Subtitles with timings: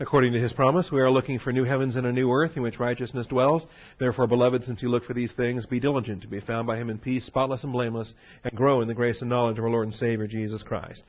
[0.00, 2.62] According to his promise, we are looking for new heavens and a new earth in
[2.62, 3.66] which righteousness dwells.
[3.98, 6.88] Therefore, beloved, since you look for these things, be diligent to be found by him
[6.88, 8.14] in peace, spotless and blameless,
[8.44, 11.02] and grow in the grace and knowledge of our Lord and Savior, Jesus Christ.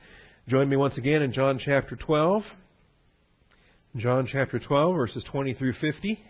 [0.48, 2.42] Join me once again in John chapter 12.
[3.96, 6.20] John chapter 12, verses 20 through 50.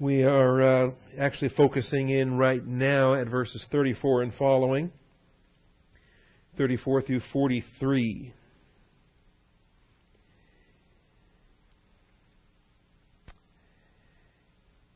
[0.00, 4.90] We are uh, actually focusing in right now at verses 34 and following.
[6.56, 8.32] 34 through 43.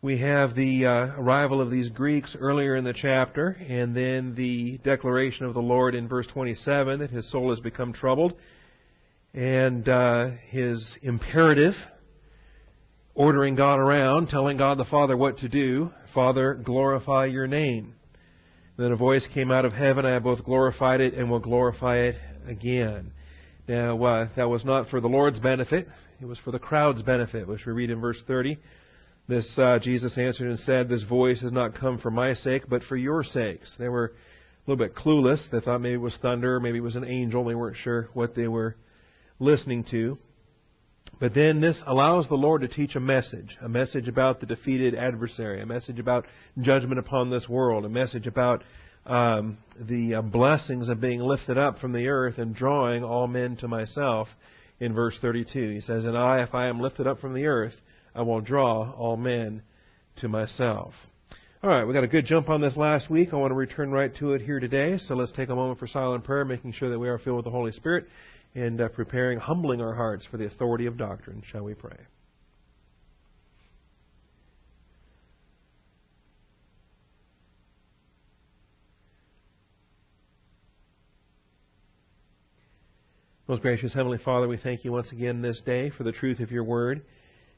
[0.02, 4.78] We have the uh, arrival of these Greeks earlier in the chapter, and then the
[4.78, 8.32] declaration of the Lord in verse 27 that his soul has become troubled,
[9.34, 11.74] and uh, his imperative,
[13.14, 17.94] ordering God around, telling God the Father what to do Father, glorify your name.
[18.80, 20.06] Then a voice came out of heaven.
[20.06, 22.16] I have both glorified it and will glorify it
[22.46, 23.12] again.
[23.68, 25.86] Now, uh, that was not for the Lord's benefit.
[26.18, 28.56] It was for the crowd's benefit, which we read in verse 30.
[29.28, 32.82] This, uh, Jesus answered and said, This voice has not come for my sake, but
[32.84, 33.76] for your sakes.
[33.78, 34.14] They were
[34.66, 35.50] a little bit clueless.
[35.52, 37.44] They thought maybe it was thunder, maybe it was an angel.
[37.44, 38.76] They weren't sure what they were
[39.38, 40.16] listening to.
[41.20, 44.94] But then this allows the Lord to teach a message, a message about the defeated
[44.94, 46.26] adversary, a message about
[46.58, 48.64] judgment upon this world, a message about
[49.04, 53.56] um, the uh, blessings of being lifted up from the earth and drawing all men
[53.56, 54.28] to myself.
[54.78, 57.74] In verse 32, he says, "And I, if I am lifted up from the earth,
[58.14, 59.62] I will draw all men
[60.16, 60.94] to myself."
[61.62, 63.34] All right, we got a good jump on this last week.
[63.34, 64.96] I want to return right to it here today.
[64.96, 67.44] So let's take a moment for silent prayer, making sure that we are filled with
[67.44, 68.06] the Holy Spirit
[68.54, 71.42] and uh, preparing, humbling our hearts for the authority of doctrine.
[71.52, 71.98] Shall we pray?
[83.46, 86.50] Most gracious Heavenly Father, we thank you once again this day for the truth of
[86.50, 87.02] your word.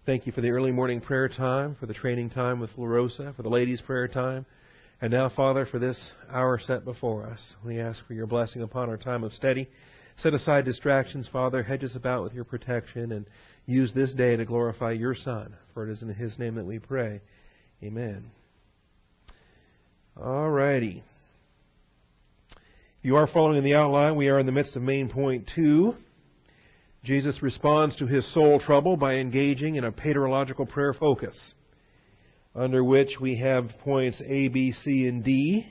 [0.05, 3.43] Thank you for the early morning prayer time, for the training time with LaRosa, for
[3.45, 4.45] the ladies' prayer time.
[5.01, 8.89] And now, Father, for this hour set before us, we ask for your blessing upon
[8.89, 9.69] our time of study.
[10.17, 11.63] Set aside distractions, Father.
[11.63, 13.27] Hedge us about with your protection and
[13.65, 15.55] use this day to glorify your Son.
[15.73, 17.21] For it is in his name that we pray.
[17.81, 18.25] Amen.
[20.21, 21.05] All righty.
[22.51, 25.95] If you are following the outline, we are in the midst of main point two.
[27.05, 31.55] Jesus responds to his soul trouble by engaging in a paterological prayer focus,
[32.55, 35.67] under which we have points A, B, C, and D.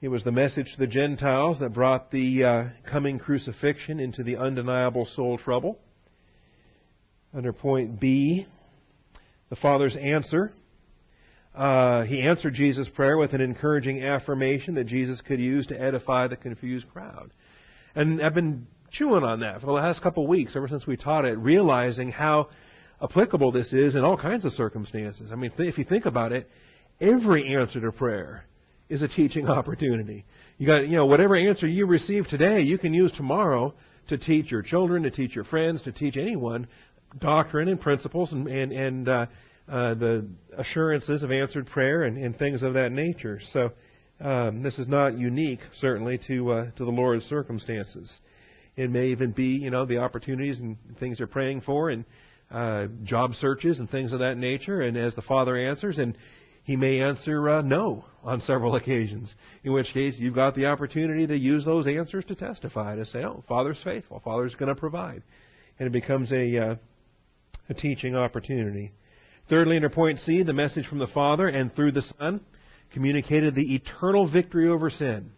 [0.00, 4.36] It was the message to the Gentiles that brought the uh, coming crucifixion into the
[4.36, 5.78] undeniable soul trouble.
[7.32, 8.46] Under point B,
[9.50, 10.52] the Father's answer.
[11.54, 16.26] Uh, he answered Jesus' prayer with an encouraging affirmation that Jesus could use to edify
[16.26, 17.30] the confused crowd.
[17.94, 18.66] And I've been
[18.98, 22.10] chewing on that for the last couple of weeks, ever since we taught it, realizing
[22.10, 22.48] how
[23.02, 25.30] applicable this is in all kinds of circumstances.
[25.32, 26.48] I mean, if you think about it,
[27.00, 28.44] every answer to prayer
[28.88, 30.24] is a teaching opportunity.
[30.58, 33.74] You got, you know, whatever answer you receive today, you can use tomorrow
[34.08, 36.68] to teach your children, to teach your friends, to teach anyone
[37.18, 39.26] doctrine and principles and and, and uh,
[39.68, 43.40] uh, the assurances of answered prayer and, and things of that nature.
[43.52, 43.72] So
[44.20, 48.20] um, this is not unique, certainly, to uh, to the Lord's circumstances.
[48.76, 52.04] It may even be, you know, the opportunities and things they're praying for, and
[52.50, 54.82] uh, job searches and things of that nature.
[54.82, 56.16] And as the Father answers, and
[56.62, 61.26] he may answer uh, no on several occasions, in which case you've got the opportunity
[61.26, 65.22] to use those answers to testify, to say, oh, Father's faithful, Father's going to provide.
[65.78, 66.76] And it becomes a, uh,
[67.68, 68.92] a teaching opportunity.
[69.48, 72.40] Thirdly, under point C, the message from the Father and through the Son
[72.92, 75.30] communicated the eternal victory over sin.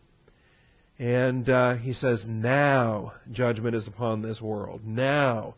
[0.98, 4.80] And uh, he says, now judgment is upon this world.
[4.84, 5.54] Now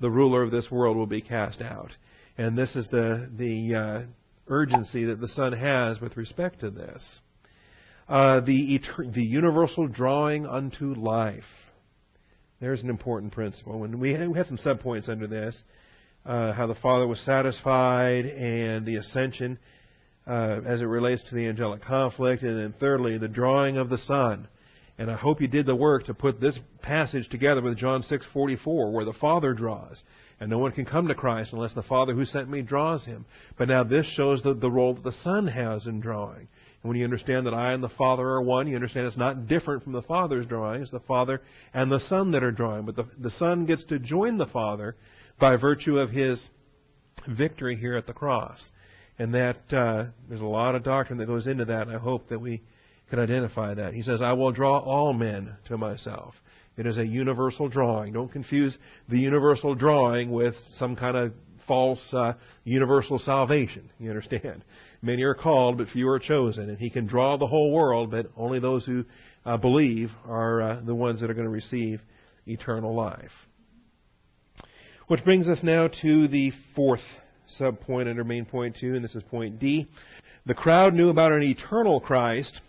[0.00, 1.90] the ruler of this world will be cast out.
[2.38, 4.02] And this is the, the uh,
[4.48, 7.20] urgency that the Son has with respect to this.
[8.08, 11.44] Uh, the, etern- the universal drawing unto life.
[12.60, 13.82] There's an important principle.
[13.82, 15.60] Had, we had some subpoints under this,
[16.24, 19.58] uh, how the Father was satisfied and the ascension
[20.26, 23.98] uh, as it relates to the angelic conflict, and then thirdly, the drawing of the
[23.98, 24.48] Son.
[24.96, 28.92] And I hope you did the work to put this passage together with John 6:44,
[28.92, 30.02] where the Father draws.
[30.40, 33.24] And no one can come to Christ unless the Father who sent me draws him.
[33.56, 36.48] But now this shows the, the role that the Son has in drawing.
[36.82, 39.46] And when you understand that I and the Father are one, you understand it's not
[39.48, 40.82] different from the Father's drawing.
[40.82, 41.40] It's the Father
[41.72, 42.84] and the Son that are drawing.
[42.84, 44.96] But the, the Son gets to join the Father
[45.40, 46.48] by virtue of his
[47.28, 48.70] victory here at the cross.
[49.18, 51.86] And that uh, there's a lot of doctrine that goes into that.
[51.86, 52.62] And I hope that we
[53.10, 53.94] can identify that.
[53.94, 56.34] He says, I will draw all men to myself.
[56.76, 58.12] It is a universal drawing.
[58.12, 58.76] Don't confuse
[59.08, 61.32] the universal drawing with some kind of
[61.68, 62.34] false uh,
[62.64, 63.90] universal salvation.
[63.98, 64.64] You understand?
[65.00, 66.68] Many are called, but few are chosen.
[66.68, 69.04] And he can draw the whole world, but only those who
[69.46, 72.00] uh, believe are uh, the ones that are going to receive
[72.46, 73.30] eternal life.
[75.06, 77.00] Which brings us now to the fourth
[77.60, 79.88] subpoint under main point two, and this is point D.
[80.46, 82.60] The crowd knew about an eternal Christ,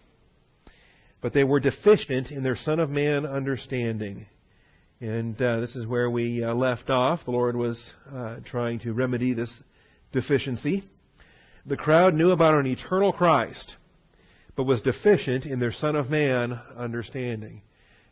[1.26, 4.28] but they were deficient in their Son of Man understanding.
[5.02, 7.22] And uh, this is where we uh, left off.
[7.26, 7.84] The Lord was
[8.14, 9.52] uh, trying to remedy this
[10.12, 10.84] deficiency.
[11.66, 13.76] The crowd knew about an eternal Christ,
[14.56, 17.64] but was deficient in their Son of Man understanding.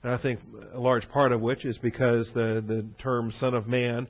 [0.01, 0.39] And I think
[0.74, 4.07] a large part of which is because the, the term Son of Man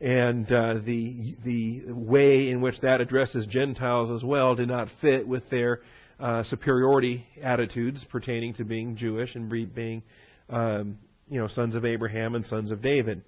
[0.00, 5.28] and uh, the the way in which that addresses Gentiles as well did not fit
[5.28, 5.80] with their
[6.18, 10.02] uh, superiority attitudes pertaining to being Jewish and being
[10.48, 10.98] um,
[11.28, 13.22] you know sons of Abraham and sons of David.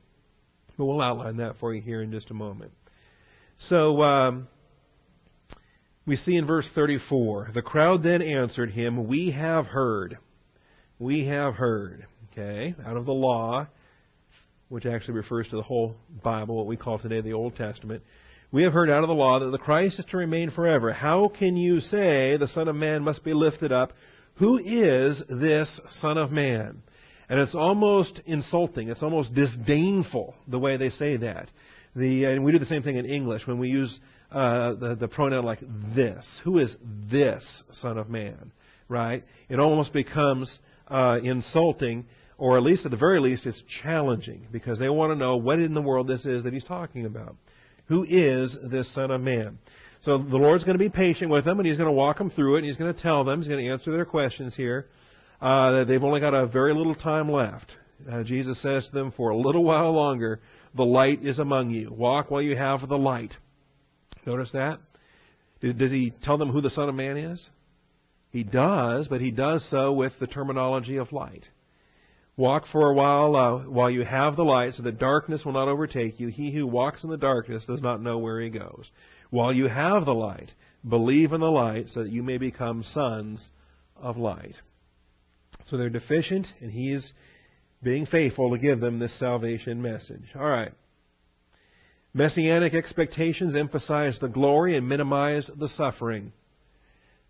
[0.77, 2.73] But we'll outline that for you here in just a moment.
[3.69, 4.49] So um,
[6.07, 10.19] we see in verse 34, the crowd then answered him, "We have heard,
[10.99, 13.67] we have heard." Okay, out of the law
[14.69, 18.03] which actually refers to the whole Bible, what we call today the Old Testament.
[18.51, 20.91] We have heard out of the law that the Christ is to remain forever.
[20.91, 23.93] How can you say the Son of Man must be lifted up?
[24.37, 26.83] Who is this Son of Man?
[27.29, 28.89] And it's almost insulting.
[28.89, 31.51] It's almost disdainful the way they say that.
[31.95, 34.01] The, and we do the same thing in English when we use
[34.33, 35.61] uh, the, the pronoun like
[35.95, 36.27] this.
[36.45, 36.75] Who is
[37.11, 38.53] this Son of Man?
[38.89, 39.25] Right?
[39.51, 40.59] It almost becomes
[40.89, 42.07] uh, insulting
[42.39, 45.59] or at least at the very least, it's challenging because they want to know what
[45.59, 47.37] in the world this is that he's talking about.
[47.89, 49.59] Who is this Son of Man?
[50.03, 52.31] So the Lord's going to be patient with them, and He's going to walk them
[52.31, 54.87] through it, and He's going to tell them, He's going to answer their questions here.
[55.41, 57.71] Uh, that they've only got a very little time left.
[58.11, 60.41] Uh, Jesus says to them, For a little while longer,
[60.75, 61.93] the light is among you.
[61.93, 63.35] Walk while you have the light.
[64.27, 64.81] Notice that?
[65.61, 67.49] Does He tell them who the Son of Man is?
[68.31, 71.45] He does, but He does so with the terminology of light.
[72.39, 75.67] Walk for a while uh, while you have the light, so that darkness will not
[75.67, 76.29] overtake you.
[76.29, 78.89] He who walks in the darkness does not know where he goes.
[79.31, 80.53] While you have the light,
[80.89, 83.51] believe in the light, so that you may become sons
[83.97, 84.55] of light.
[85.67, 87.13] So they're deficient, and he is
[87.83, 90.31] being faithful to give them this salvation message.
[90.37, 90.71] All right.
[92.15, 96.33] Messianic expectations emphasize the glory and minimize the suffering.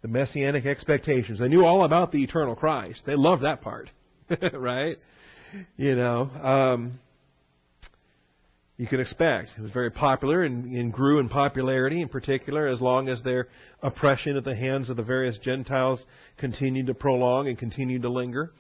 [0.03, 1.39] The messianic expectations.
[1.39, 3.05] They knew all about the eternal Christ.
[3.07, 3.91] They loved that part.
[4.53, 4.99] right?
[5.77, 6.99] You know, um,
[8.77, 9.51] you can expect.
[9.59, 13.49] It was very popular and, and, grew in popularity, in particular, as long as their
[13.83, 16.05] oppression at the hands of the various Gentiles
[16.37, 18.53] continued to prolong and continued to linger.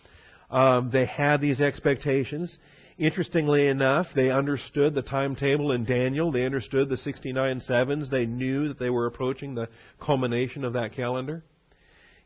[0.50, 2.58] Um, they had these expectations.
[2.98, 6.32] Interestingly enough, they understood the timetable in Daniel.
[6.32, 8.10] They understood the 69 sevens.
[8.10, 9.68] They knew that they were approaching the
[10.00, 11.44] culmination of that calendar.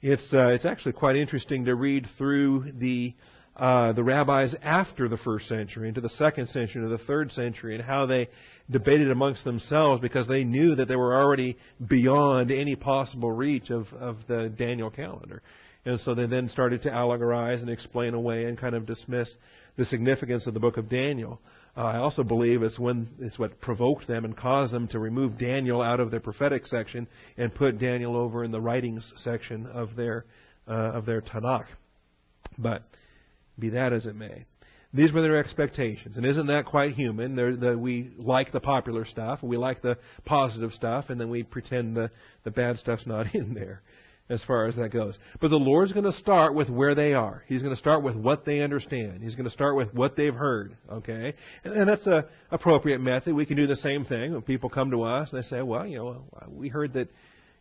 [0.02, 3.14] It's uh, it's actually quite interesting to read through the
[3.56, 7.76] uh, the rabbis after the first century, into the second century, into the third century,
[7.76, 8.28] and how they
[8.68, 11.56] debated amongst themselves because they knew that they were already
[11.86, 15.40] beyond any possible reach of, of the Daniel calendar.
[15.84, 19.32] And so they then started to allegorize and explain away and kind of dismiss
[19.76, 21.40] the significance of the book of Daniel.
[21.76, 25.38] Uh, I also believe it's when it's what provoked them and caused them to remove
[25.38, 29.96] Daniel out of their prophetic section and put Daniel over in the writings section of
[29.96, 30.26] their
[30.68, 31.66] uh, of their Tanakh.
[32.58, 32.82] But
[33.58, 34.44] be that as it may.
[34.94, 36.18] These were their expectations.
[36.18, 37.34] And isn't that quite human?
[37.34, 41.96] The, we like the popular stuff, we like the positive stuff, and then we pretend
[41.96, 42.10] the,
[42.44, 43.80] the bad stuff's not in there
[44.32, 45.18] as far as that goes.
[45.40, 47.44] But the Lord's going to start with where they are.
[47.46, 49.22] He's going to start with what they understand.
[49.22, 50.76] He's going to start with what they've heard.
[50.90, 51.34] Okay?
[51.64, 53.34] And, and that's a appropriate method.
[53.34, 55.86] We can do the same thing when people come to us and they say, well,
[55.86, 57.08] you know, we heard that,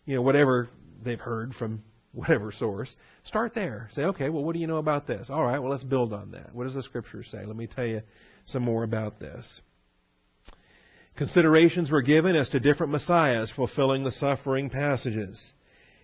[0.06, 0.70] you know, whatever
[1.04, 2.94] they've heard from whatever source,
[3.26, 3.90] start there.
[3.94, 5.28] Say, okay, well, what do you know about this?
[5.30, 6.54] All right, well, let's build on that.
[6.54, 7.46] What does the Scripture say?
[7.46, 8.02] Let me tell you
[8.46, 9.62] some more about this.
[11.18, 15.52] Considerations were given as to different messiahs fulfilling the suffering passages,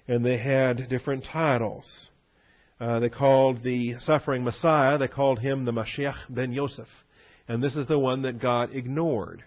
[0.08, 2.10] and they had different titles.
[2.80, 6.88] Uh, they called the suffering Messiah, they called him the Mashiach ben Yosef.
[7.48, 9.44] And this is the one that God ignored.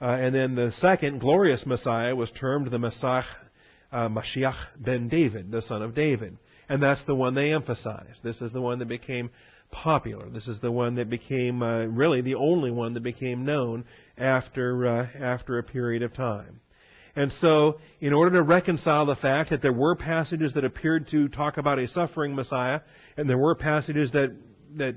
[0.00, 3.24] Uh, and then the second glorious Messiah was termed the Messiah
[3.92, 6.36] uh, Mashiach ben David, the son of David.
[6.68, 8.18] And that's the one they emphasized.
[8.22, 9.30] This is the one that became
[9.70, 10.28] popular.
[10.28, 13.84] This is the one that became uh, really the only one that became known
[14.16, 16.60] after uh, after a period of time.
[17.16, 21.28] And so, in order to reconcile the fact that there were passages that appeared to
[21.28, 22.82] talk about a suffering Messiah,
[23.16, 24.36] and there were passages that
[24.76, 24.96] that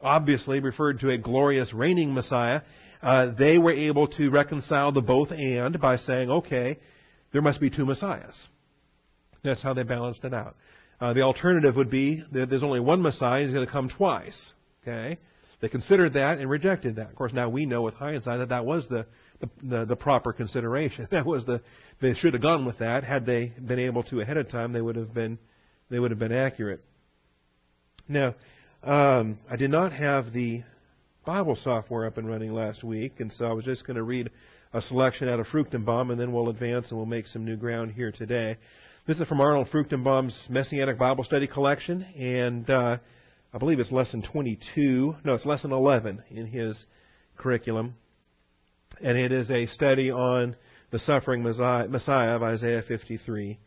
[0.00, 2.62] obviously referred to a glorious reigning Messiah,
[3.02, 6.78] uh, they were able to reconcile the both and by saying, okay,
[7.32, 8.34] there must be two Messiahs.
[9.42, 10.56] That's how they balanced it out.
[11.00, 14.52] Uh, the alternative would be that there's only one Messiah, he's going to come twice.
[14.82, 15.18] Okay?
[15.60, 17.10] They considered that and rejected that.
[17.10, 19.06] Of course, now we know with hindsight that that was the,
[19.40, 21.08] the, the, the proper consideration.
[21.10, 21.62] That was the,
[22.00, 23.04] they should have gone with that.
[23.04, 25.38] Had they been able to ahead of time, they would have been,
[25.90, 26.82] they would have been accurate.
[28.08, 28.34] Now,
[28.82, 30.62] um, I did not have the
[31.24, 34.30] Bible software up and running last week, and so I was just going to read
[34.72, 37.92] a selection out of Fruchtenbaum, and then we'll advance and we'll make some new ground
[37.92, 38.58] here today.
[39.06, 42.98] This is from Arnold Fruchtenbaum's Messianic Bible Study Collection, and uh,
[43.52, 45.16] I believe it's lesson 22.
[45.24, 46.84] No, it's lesson 11 in his
[47.36, 47.94] curriculum.
[49.02, 50.56] And it is a study on
[50.90, 53.58] the suffering Messiah of Isaiah 53.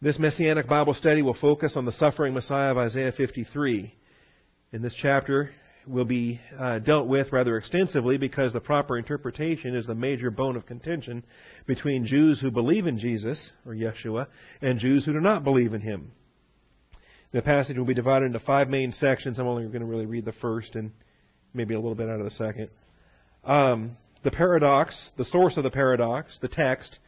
[0.00, 3.94] This Messianic Bible study will focus on the suffering Messiah of Isaiah 53.
[4.72, 5.50] In this chapter,
[5.86, 10.56] will be uh, dealt with rather extensively because the proper interpretation is the major bone
[10.56, 11.24] of contention
[11.66, 14.26] between Jews who believe in Jesus, or Yeshua,
[14.60, 16.12] and Jews who do not believe in him.
[17.32, 19.38] The passage will be divided into five main sections.
[19.38, 20.92] I'm only going to really read the first and
[21.56, 22.68] maybe a little bit out of the second.
[23.44, 26.98] Um, the paradox, the source of the paradox, the text,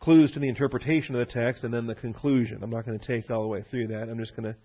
[0.00, 2.62] clues to the interpretation of the text, and then the conclusion.
[2.62, 4.08] I'm not going to take all the way through that.
[4.08, 4.56] I'm just going to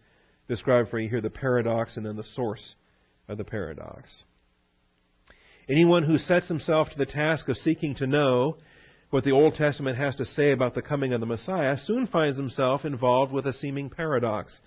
[0.48, 2.76] describe for you here the paradox and then the source
[3.28, 4.24] of the paradox.
[5.68, 8.58] Anyone who sets himself to the task of seeking to know
[9.10, 12.38] what the Old Testament has to say about the coming of the Messiah soon finds
[12.38, 14.60] himself involved with a seeming paradox.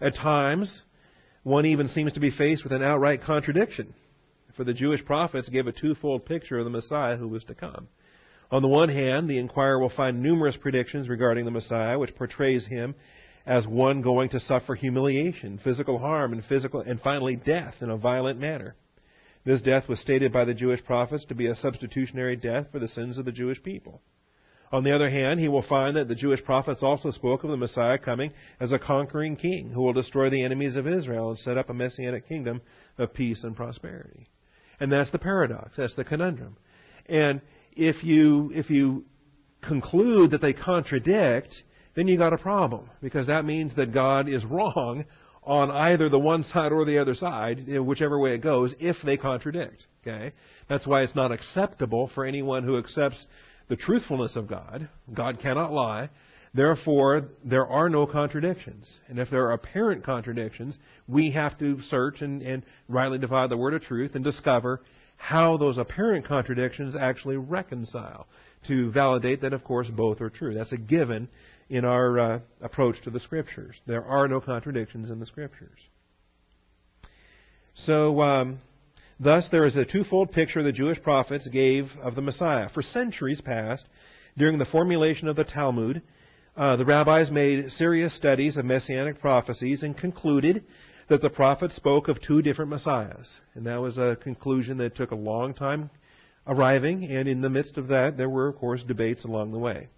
[0.00, 0.82] At times,
[1.42, 3.94] one even seems to be faced with an outright contradiction,
[4.56, 7.88] for the Jewish prophets gave a twofold picture of the Messiah who was to come.
[8.50, 12.66] On the one hand, the inquirer will find numerous predictions regarding the Messiah, which portrays
[12.66, 12.94] him
[13.46, 17.96] as one going to suffer humiliation, physical harm, and physical and finally death in a
[17.96, 18.74] violent manner.
[19.44, 22.88] This death was stated by the Jewish prophets to be a substitutionary death for the
[22.88, 24.00] sins of the Jewish people.
[24.72, 27.56] On the other hand, he will find that the Jewish prophets also spoke of the
[27.56, 31.58] Messiah coming as a conquering king who will destroy the enemies of Israel and set
[31.58, 32.62] up a messianic kingdom
[32.98, 34.28] of peace and prosperity.
[34.80, 35.76] And that's the paradox.
[35.76, 36.56] That's the conundrum.
[37.06, 37.40] And
[37.76, 39.04] if you, if you
[39.62, 41.54] conclude that they contradict,
[41.94, 45.04] then you got a problem because that means that God is wrong
[45.42, 49.16] on either the one side or the other side, whichever way it goes, if they
[49.16, 49.86] contradict.
[50.02, 50.32] Okay?
[50.68, 53.26] That's why it's not acceptable for anyone who accepts
[53.68, 54.88] the truthfulness of God.
[55.12, 56.10] God cannot lie.
[56.54, 58.88] Therefore, there are no contradictions.
[59.08, 63.56] And if there are apparent contradictions, we have to search and, and rightly divide the
[63.56, 64.80] word of truth and discover
[65.16, 68.28] how those apparent contradictions actually reconcile
[68.68, 70.54] to validate that, of course, both are true.
[70.54, 71.28] That's a given
[71.68, 73.74] in our uh, approach to the Scriptures.
[73.86, 75.78] There are no contradictions in the Scriptures.
[77.74, 78.60] So, um,
[79.18, 82.68] thus, there is a twofold picture the Jewish prophets gave of the Messiah.
[82.72, 83.86] For centuries past,
[84.38, 86.02] during the formulation of the Talmud,
[86.56, 90.64] uh, the rabbis made serious studies of messianic prophecies and concluded
[91.08, 93.28] that the prophet spoke of two different messiahs.
[93.54, 95.90] And that was a conclusion that took a long time
[96.46, 99.88] arriving, and in the midst of that, there were, of course, debates along the way.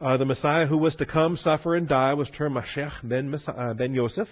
[0.00, 3.74] Uh, the Messiah who was to come, suffer, and die was termed Mashiach ben, uh,
[3.74, 4.26] ben Yosef,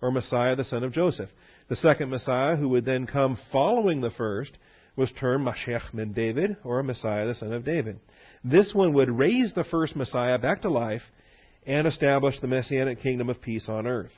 [0.00, 1.30] or Messiah the son of Joseph.
[1.68, 4.52] The second Messiah, who would then come following the first,
[4.94, 7.98] was termed Mashiach ben David, or Messiah the son of David.
[8.48, 11.02] This one would raise the first Messiah back to life
[11.66, 14.12] and establish the messianic kingdom of peace on earth.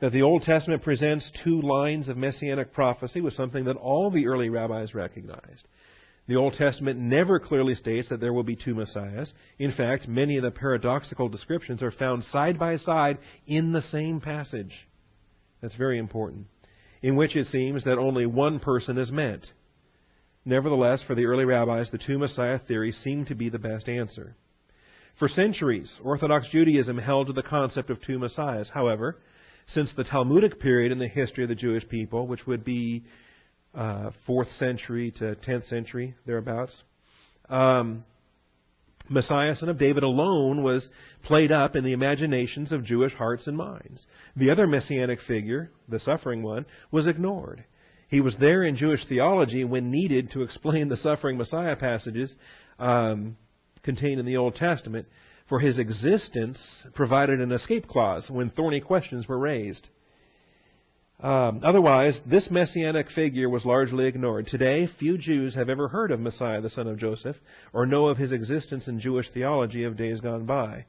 [0.00, 4.26] That the Old Testament presents two lines of messianic prophecy was something that all the
[4.26, 5.68] early rabbis recognized.
[6.26, 9.34] The Old Testament never clearly states that there will be two Messiahs.
[9.58, 14.20] In fact, many of the paradoxical descriptions are found side by side in the same
[14.20, 14.88] passage.
[15.60, 16.46] That's very important.
[17.02, 19.52] In which it seems that only one person is meant.
[20.44, 24.34] Nevertheless, for the early rabbis, the two Messiah theory seemed to be the best answer.
[25.18, 28.70] For centuries, Orthodox Judaism held to the concept of two Messiahs.
[28.72, 29.18] However,
[29.66, 33.04] since the Talmudic period in the history of the Jewish people, which would be
[33.74, 36.82] uh, 4th century to 10th century, thereabouts.
[37.48, 38.04] Um,
[39.08, 40.88] Messiah, son of David, alone was
[41.22, 44.06] played up in the imaginations of Jewish hearts and minds.
[44.36, 47.64] The other messianic figure, the suffering one, was ignored.
[48.12, 52.36] He was there in Jewish theology when needed to explain the suffering Messiah passages
[52.78, 53.38] um,
[53.82, 55.06] contained in the Old Testament,
[55.48, 59.88] for his existence provided an escape clause when thorny questions were raised.
[61.22, 64.46] Um, otherwise, this messianic figure was largely ignored.
[64.46, 67.36] Today, few Jews have ever heard of Messiah, the son of Joseph,
[67.72, 70.84] or know of his existence in Jewish theology of days gone by.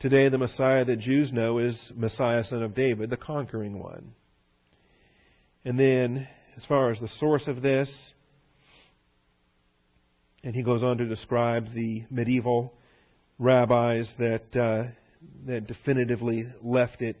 [0.00, 4.14] Today, the Messiah that Jews know is Messiah, son of David, the conquering one.
[5.64, 6.26] And then,
[6.56, 8.12] as far as the source of this,
[10.42, 12.72] and he goes on to describe the medieval
[13.38, 14.90] rabbis that uh,
[15.46, 17.16] that definitively left it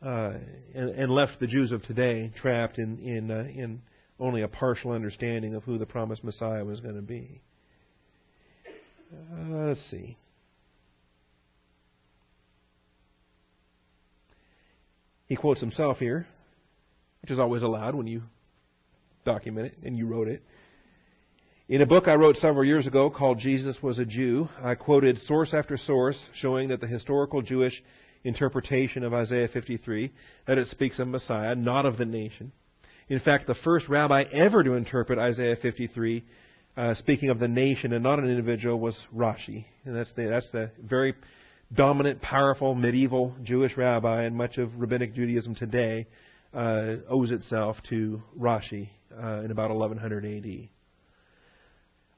[0.00, 0.32] uh,
[0.74, 3.82] and, and, left the Jews of today trapped in in, uh, in
[4.18, 7.40] only a partial understanding of who the promised Messiah was going to be.
[9.12, 10.16] Uh, let's see.
[15.26, 16.26] He quotes himself here,
[17.22, 18.22] which is always allowed when you
[19.24, 20.42] document it and you wrote it.
[21.68, 25.18] In a book I wrote several years ago called Jesus Was a Jew, I quoted
[25.22, 27.82] source after source showing that the historical Jewish
[28.24, 30.12] interpretation of Isaiah 53
[30.46, 32.52] that it speaks of Messiah, not of the nation.
[33.08, 36.24] In fact, the first rabbi ever to interpret Isaiah 53,
[36.76, 40.50] uh, speaking of the nation and not an individual, was Rashi, and that's the that's
[40.52, 41.14] the very
[41.74, 46.06] dominant, powerful medieval Jewish rabbi, and much of rabbinic Judaism today
[46.54, 48.88] uh, owes itself to Rashi
[49.20, 50.70] uh, in about 1100 A.D.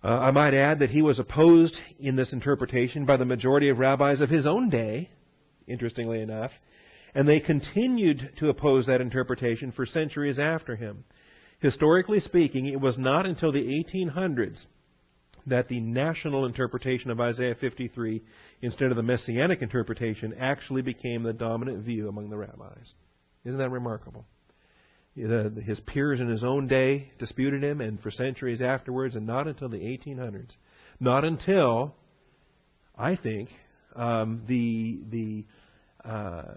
[0.02, 3.78] Uh, I might add that he was opposed in this interpretation by the majority of
[3.78, 5.10] rabbis of his own day,
[5.66, 6.50] interestingly enough,
[7.14, 11.04] and they continued to oppose that interpretation for centuries after him.
[11.60, 14.66] Historically speaking, it was not until the 1800s
[15.46, 18.22] that the national interpretation of Isaiah 53,
[18.62, 22.94] instead of the messianic interpretation, actually became the dominant view among the rabbis.
[23.44, 24.26] Isn't that remarkable?
[25.14, 29.68] His peers in his own day disputed him, and for centuries afterwards, and not until
[29.68, 30.56] the 1800s.
[30.98, 31.94] Not until,
[32.96, 33.50] I think,
[33.94, 35.44] um, the the
[36.08, 36.54] uh,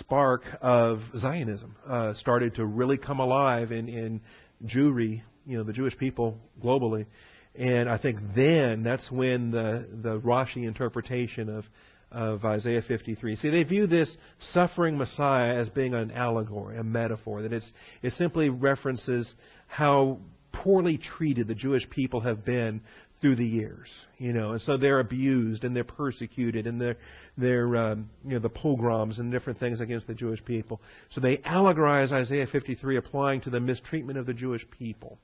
[0.00, 4.20] spark of Zionism uh, started to really come alive in, in
[4.64, 7.06] Jewry, you know, the Jewish people globally.
[7.54, 11.64] And I think then that's when the, the Rashi interpretation of,
[12.10, 13.36] of Isaiah 53.
[13.36, 14.16] See, they view this
[14.52, 17.70] suffering Messiah as being an allegory, a metaphor, that it's,
[18.02, 19.32] it simply references
[19.66, 20.18] how
[20.52, 22.80] poorly treated the Jewish people have been
[23.20, 26.96] through the years, you know, and so they're abused and they're persecuted and they're
[27.36, 30.80] they're um, you know the pogroms and different things against the Jewish people.
[31.10, 35.18] So they allegorize Isaiah 53, applying to the mistreatment of the Jewish people,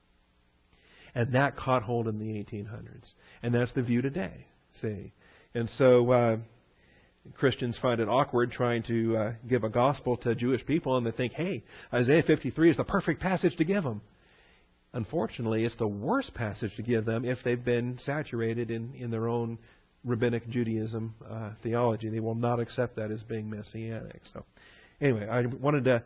[1.15, 4.47] and that caught hold in the 1800s, and that's the view today.
[4.81, 5.13] See,
[5.55, 6.11] and so.
[6.11, 6.37] Uh,
[7.33, 11.11] Christians find it awkward trying to uh, give a gospel to Jewish people, and they
[11.11, 14.03] think, "Hey, Isaiah 53 is the perfect passage to give them."
[14.93, 19.27] Unfortunately, it's the worst passage to give them if they've been saturated in, in their
[19.27, 19.59] own
[20.05, 22.09] rabbinic Judaism uh, theology.
[22.11, 24.21] They will not accept that as being messianic.
[24.33, 24.45] So,
[25.01, 26.05] anyway, I wanted to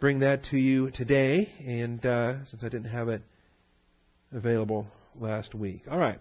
[0.00, 3.22] bring that to you today, and uh, since I didn't have it
[4.32, 4.86] available
[5.18, 5.82] last week.
[5.90, 6.20] All right.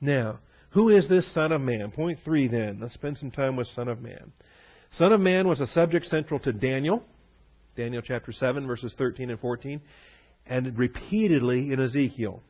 [0.00, 0.40] Now,
[0.72, 1.90] who is this Son of Man?
[1.90, 2.78] Point three then.
[2.80, 4.32] Let's spend some time with Son of Man.
[4.92, 7.02] Son of Man was a subject central to Daniel,
[7.76, 9.80] Daniel chapter 7, verses 13 and 14
[10.46, 12.42] and repeatedly in Ezekiel.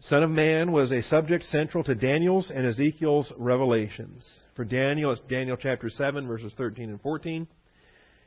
[0.00, 4.28] Son of Man was a subject central to Daniel's and Ezekiel's revelations.
[4.56, 7.46] For Daniel, it's Daniel chapter 7, verses 13 and 14.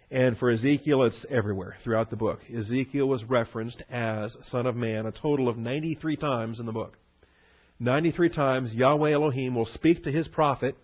[0.09, 2.39] And for Ezekiel, it's everywhere throughout the book.
[2.55, 6.97] Ezekiel was referenced as Son of Man a total of 93 times in the book.
[7.79, 10.77] 93 times Yahweh Elohim will speak to his prophet,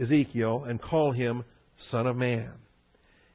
[0.00, 1.44] Ezekiel, and call him
[1.76, 2.52] Son of Man.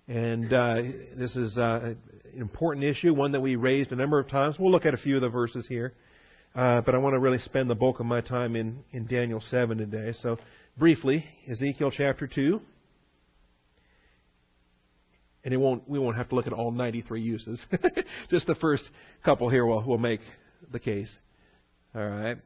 [0.08, 0.82] And uh,
[1.18, 1.98] this is uh, an
[2.36, 4.58] important issue, one that we raised a number of times.
[4.60, 5.94] We'll look at a few of the verses here.
[6.56, 9.44] Uh, but I want to really spend the bulk of my time in, in Daniel
[9.50, 10.14] 7 today.
[10.22, 10.38] So,
[10.78, 12.62] briefly, Ezekiel chapter 2.
[15.44, 17.64] And it won't, we won't have to look at all 93 uses.
[18.32, 18.84] Just the first
[19.24, 20.22] couple here will, will make
[20.72, 21.14] the case.
[21.94, 22.38] All right.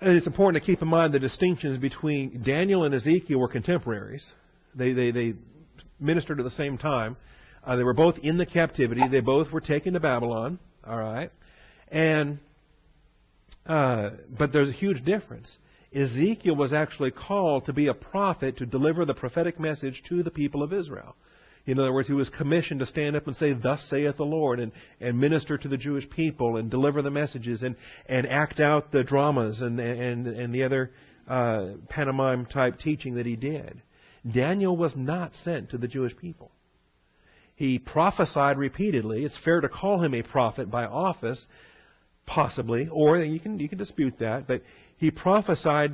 [0.00, 4.24] It's important to keep in mind the distinctions between Daniel and Ezekiel were contemporaries.
[4.74, 5.34] They, they, they
[6.00, 7.16] ministered at the same time.
[7.64, 9.02] Uh, they were both in the captivity.
[9.08, 10.58] They both were taken to Babylon.
[10.86, 11.32] All right,
[11.88, 12.38] and
[13.66, 15.58] uh, but there's a huge difference.
[15.92, 20.30] Ezekiel was actually called to be a prophet to deliver the prophetic message to the
[20.30, 21.16] people of Israel.
[21.66, 24.60] In other words, he was commissioned to stand up and say, Thus saith the Lord,
[24.60, 27.74] and, and minister to the Jewish people, and deliver the messages, and,
[28.08, 30.92] and act out the dramas and, and, and the other
[31.26, 33.82] uh, pantomime type teaching that he did.
[34.30, 36.52] Daniel was not sent to the Jewish people.
[37.56, 39.24] He prophesied repeatedly.
[39.24, 41.46] It's fair to call him a prophet by office,
[42.26, 44.62] possibly, or you can, you can dispute that, but
[44.98, 45.92] he prophesied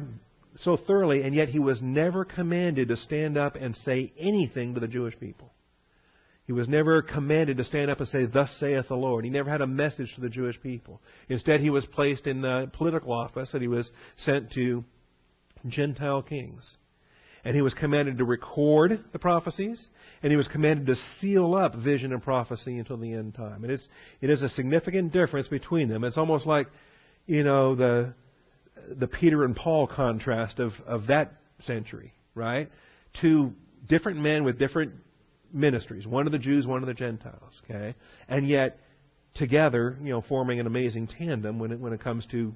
[0.57, 4.81] so thoroughly, and yet he was never commanded to stand up and say anything to
[4.81, 5.51] the Jewish people.
[6.47, 9.25] He was never commanded to stand up and say, Thus saith the Lord.
[9.25, 11.01] He never had a message to the Jewish people.
[11.29, 14.85] Instead, he was placed in the political office and he was sent to
[15.69, 16.77] Gentile kings.
[17.45, 19.89] And he was commanded to record the prophecies,
[20.23, 23.65] and he was commanded to seal up vision and prophecy until the end time.
[23.65, 23.89] And it's,
[24.21, 26.05] it is a significant difference between them.
[26.05, 26.69] It's almost like,
[27.27, 28.15] you know, the,
[28.89, 31.33] the Peter and Paul contrast of, of that
[31.65, 32.71] century, right?
[33.21, 33.55] Two
[33.89, 34.93] different men with different
[35.53, 37.95] ministries, one of the Jews, one of the Gentiles, okay?
[38.29, 38.79] And yet,
[39.35, 42.53] together, you know, forming an amazing tandem when it, when it comes to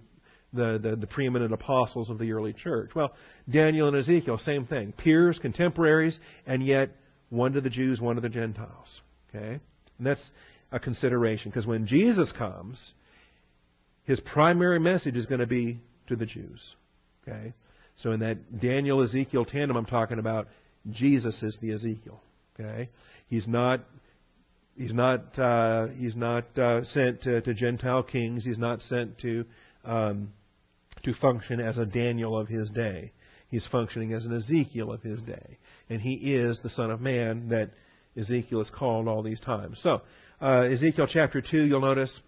[0.53, 2.91] the, the, the, preeminent apostles of the early church.
[2.95, 3.13] Well,
[3.51, 4.93] Daniel and Ezekiel, same thing.
[4.93, 6.91] Peers, contemporaries, and yet
[7.31, 9.01] one to the Jews, one to the Gentiles.
[9.29, 9.61] Okay?
[9.99, 10.31] And that's
[10.73, 12.95] a consideration because when Jesus comes,
[14.05, 16.77] his primary message is going to be to the Jews.
[17.27, 17.53] Okay?
[17.97, 20.49] So in that Daniel Ezekiel tandem I'm talking about,
[20.91, 22.21] Jesus is the Ezekiel.
[22.59, 22.91] Okay?
[23.29, 23.81] He's not
[24.77, 28.45] he's not uh, he's not uh, sent to, to, Gentile kings.
[28.45, 29.45] He's not sent to
[29.85, 30.33] um,
[31.05, 33.13] to function as a Daniel of his day.
[33.49, 37.49] He's functioning as an Ezekiel of his day, and he is the Son of Man
[37.51, 37.71] that
[38.17, 39.79] Ezekiel is called all these times.
[39.83, 40.03] So
[40.41, 42.21] uh, Ezekiel chapter two, you'll notice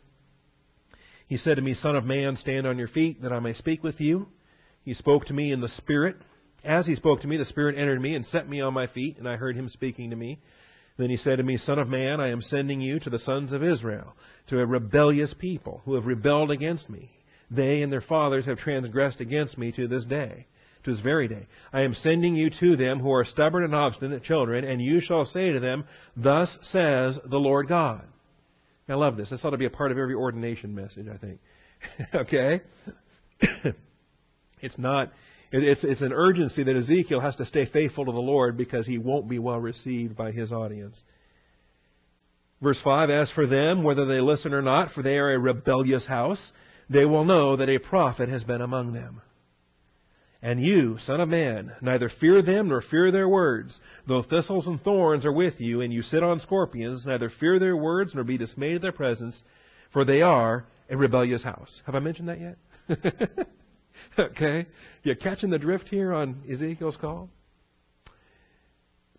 [1.29, 3.85] he said to me, Son of man, stand on your feet, that I may speak
[3.85, 4.29] with you.
[4.83, 6.17] He spoke to me in the Spirit.
[6.64, 9.18] As he spoke to me, the Spirit entered me and set me on my feet,
[9.18, 10.40] and I heard him speaking to me.
[10.97, 13.53] Then he said to me, Son of man, I am sending you to the sons
[13.53, 14.14] of Israel,
[14.49, 17.11] to a rebellious people who have rebelled against me.
[17.51, 20.47] They and their fathers have transgressed against me to this day,
[20.85, 21.47] to this very day.
[21.73, 25.25] I am sending you to them who are stubborn and obstinate children, and you shall
[25.25, 25.85] say to them,
[26.16, 28.03] Thus says the Lord God.
[28.88, 29.31] I love this.
[29.31, 31.40] This ought to be a part of every ordination message, I think.
[32.14, 32.62] okay?
[34.61, 35.12] it's not.
[35.51, 38.99] It's, it's an urgency that Ezekiel has to stay faithful to the Lord because he
[38.99, 41.03] won't be well received by his audience.
[42.61, 46.07] Verse 5 As for them, whether they listen or not, for they are a rebellious
[46.07, 46.53] house,
[46.91, 49.23] they will know that a prophet has been among them.
[50.41, 53.79] And you, Son of Man, neither fear them nor fear their words.
[54.07, 57.77] Though thistles and thorns are with you, and you sit on scorpions, neither fear their
[57.77, 59.43] words nor be dismayed at their presence,
[59.93, 61.83] for they are a rebellious house.
[61.87, 63.49] Have I mentioned that yet?
[64.19, 64.67] okay?
[65.03, 67.29] You catching the drift here on Ezekiel's call?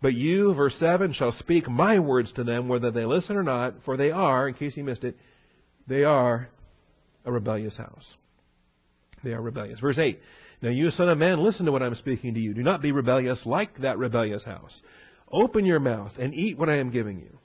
[0.02, 3.74] But you, verse 7, shall speak my words to them, whether they listen or not,
[3.84, 5.16] for they are, in case you missed it,
[5.86, 6.48] they are
[7.24, 8.16] a rebellious house.
[9.22, 9.80] They are rebellious.
[9.80, 10.18] Verse 8.
[10.62, 12.54] Now, you son of man, listen to what I'm speaking to you.
[12.54, 14.80] Do not be rebellious like that rebellious house.
[15.30, 17.38] Open your mouth and eat what I am giving you.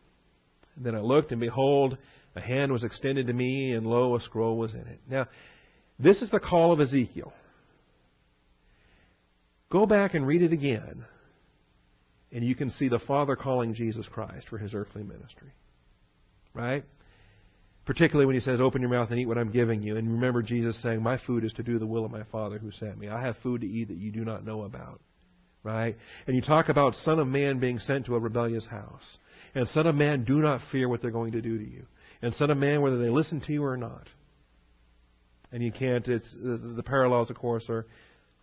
[0.75, 1.97] And then I looked, and behold,
[2.35, 4.99] a hand was extended to me, and lo, a scroll was in it.
[5.09, 5.27] Now,
[5.99, 7.33] this is the call of Ezekiel.
[9.69, 11.05] Go back and read it again,
[12.31, 15.51] and you can see the Father calling Jesus Christ for his earthly ministry.
[16.53, 16.85] Right?
[17.85, 19.95] Particularly when he says, Open your mouth and eat what I'm giving you.
[19.95, 22.71] And remember Jesus saying, My food is to do the will of my Father who
[22.71, 23.09] sent me.
[23.09, 25.01] I have food to eat that you do not know about.
[25.63, 25.95] Right?
[26.27, 29.17] And you talk about Son of Man being sent to a rebellious house.
[29.53, 31.85] And Son of Man, do not fear what they're going to do to you.
[32.21, 34.07] And Son of Man, whether they listen to you or not.
[35.51, 37.85] And you can't, it's, the, parallels, of course, are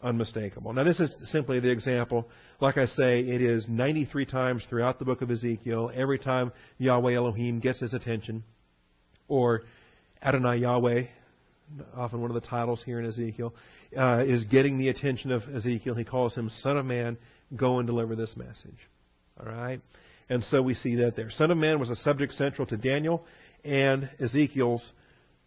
[0.03, 0.73] unmistakable.
[0.73, 2.29] Now, this is simply the example.
[2.61, 5.91] Like I say, it is 93 times throughout the book of Ezekiel.
[5.95, 8.45] Every time Yahweh Elohim gets his attention,
[9.29, 9.63] or
[10.23, 11.05] Adonai Yahweh,
[11.97, 13.55] often one of the titles here in Ezekiel,
[13.97, 15.95] uh, is getting the attention of Ezekiel.
[15.95, 17.17] He calls him Son of Man,
[17.57, 18.79] go and deliver this message.
[19.39, 19.81] All right?
[20.29, 21.31] And so we see that there.
[21.31, 23.25] Son of Man was a subject central to Daniel
[23.65, 24.83] and Ezekiel's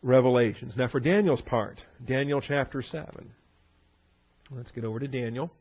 [0.05, 0.75] revelations.
[0.77, 3.31] Now, for Daniel's part, Daniel chapter 7.
[4.51, 5.51] Let's get over to Daniel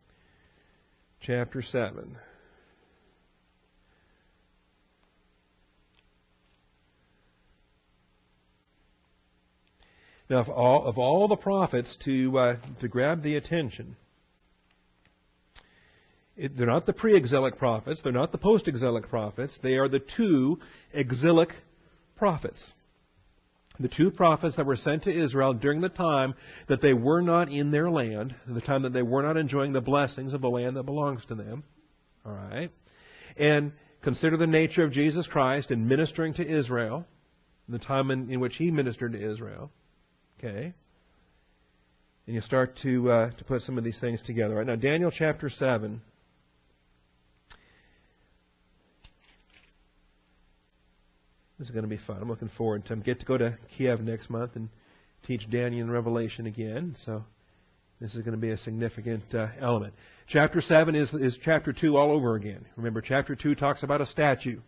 [1.20, 2.16] chapter 7.
[10.28, 13.96] Now, of all, of all the prophets to, uh, to grab the attention,
[16.36, 19.88] it, they're not the pre exilic prophets, they're not the post exilic prophets, they are
[19.88, 20.58] the two
[20.92, 21.50] exilic
[22.16, 22.72] prophets.
[23.80, 26.34] The two prophets that were sent to Israel during the time
[26.68, 29.80] that they were not in their land, the time that they were not enjoying the
[29.80, 31.64] blessings of the land that belongs to them.
[32.24, 32.70] All right?
[33.36, 37.04] And consider the nature of Jesus Christ in ministering to Israel,
[37.68, 39.72] the time in, in which he ministered to Israel.
[40.38, 40.72] Okay?
[42.26, 44.54] And you start to, uh, to put some of these things together.
[44.54, 46.00] Right now, Daniel chapter 7.
[51.58, 52.18] This is going to be fun.
[52.20, 52.96] I'm looking forward to.
[52.96, 54.68] Get to go to Kiev next month and
[55.24, 56.96] teach Daniel and Revelation again.
[57.04, 57.22] So
[58.00, 59.94] This is going to be a significant uh, element.
[60.28, 62.66] Chapter 7 is, is chapter 2 all over again.
[62.76, 64.60] Remember, chapter 2 talks about a statue,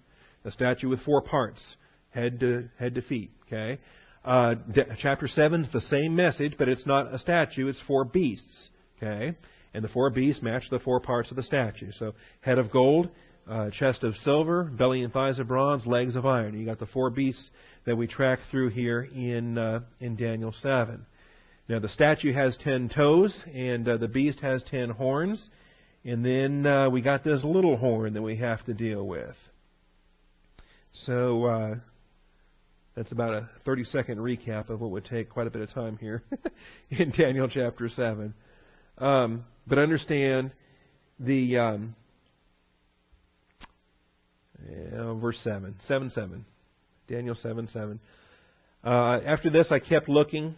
[0.45, 1.77] a statue with four parts,
[2.11, 3.33] head to, head to feet.
[3.47, 3.81] Okay?
[4.25, 4.55] Uh,
[5.01, 8.71] chapter 7 is the same message, but it's not a statue, it's four beasts.
[8.97, 9.37] Okay?
[9.75, 11.91] And the four beasts match the four parts of the statue.
[11.93, 13.11] So, head of gold,
[13.49, 16.59] uh, chest of silver, belly and thighs of bronze, legs of iron.
[16.59, 17.51] You got the four beasts
[17.85, 21.07] that we track through here in uh, in Daniel 7.
[21.69, 25.49] Now the statue has ten toes, and uh, the beast has ten horns,
[26.05, 29.35] and then uh, we got this little horn that we have to deal with.
[31.05, 31.75] So uh,
[32.97, 35.99] that's about a 30 second recap of what would take quite a bit of time
[35.99, 36.23] here
[36.91, 38.33] in Daniel chapter 7.
[38.99, 40.55] Um, but understand
[41.21, 41.97] the um,
[44.65, 45.75] yeah, verse 7.
[45.87, 46.45] 7 7.
[47.09, 48.01] Daniel 7 7.
[48.85, 50.55] Uh, after this, I kept looking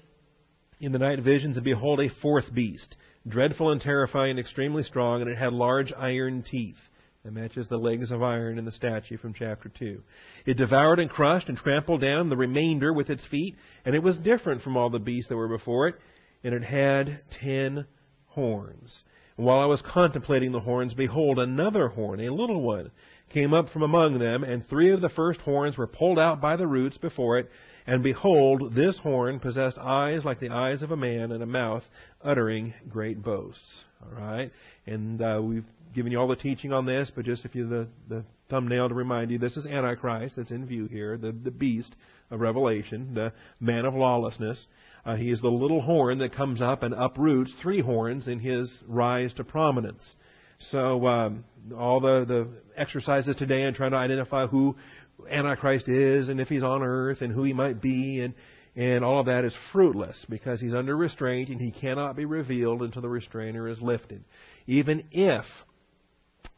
[0.81, 5.31] in the night visions, and behold, a fourth beast, dreadful and terrifying, extremely strong, and
[5.31, 6.77] it had large iron teeth.
[7.25, 10.01] That matches the legs of iron in the statue from chapter 2.
[10.47, 14.17] It devoured and crushed and trampled down the remainder with its feet, and it was
[14.19, 15.97] different from all the beasts that were before it,
[16.45, 17.87] and it had ten
[18.29, 19.03] horns.
[19.37, 22.91] And while I was contemplating the horns, behold, another horn, a little one,
[23.31, 26.57] came up from among them, and three of the first horns were pulled out by
[26.57, 27.51] the roots before it.
[27.87, 31.85] And behold, this horn possessed eyes like the eyes of a man, and a mouth
[32.23, 33.85] uttering great boasts.
[34.03, 34.51] All right,
[34.87, 35.65] and uh, we've
[35.95, 38.95] given you all the teaching on this, but just if you the, the thumbnail to
[38.95, 41.97] remind you, this is Antichrist that's in view here, the the beast
[42.31, 44.67] of Revelation, the man of lawlessness.
[45.05, 48.83] Uh, he is the little horn that comes up and uproots three horns in his
[48.87, 50.17] rise to prominence.
[50.59, 51.45] So um,
[51.77, 54.77] all the the exercises today and trying to identify who
[55.31, 58.35] Antichrist is and if he's on earth and who he might be and
[58.77, 62.83] and all of that is fruitless because he's under restraint and he cannot be revealed
[62.83, 64.23] until the restrainer is lifted.
[64.67, 65.45] Even if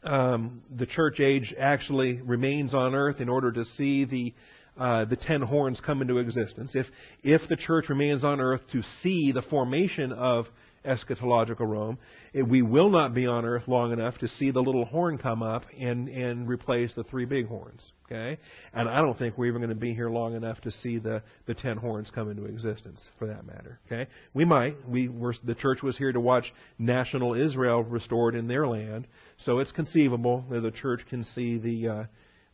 [0.03, 4.33] um, the church age actually remains on earth in order to see the
[4.77, 6.85] uh, the ten horns come into existence, if
[7.23, 10.45] if the church remains on earth to see the formation of
[10.85, 11.97] eschatological Rome.
[12.33, 15.63] We will not be on earth long enough to see the little horn come up
[15.79, 17.91] and, and replace the three big horns.
[18.05, 18.39] Okay?
[18.73, 21.23] And I don't think we're even going to be here long enough to see the,
[21.45, 23.79] the ten horns come into existence, for that matter.
[23.85, 24.09] Okay?
[24.33, 24.75] We might.
[24.87, 29.59] We were, the church was here to watch national Israel restored in their land, so
[29.59, 32.03] it's conceivable that the church can see the, uh,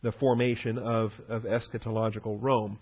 [0.02, 2.78] the formation of, of eschatological Rome.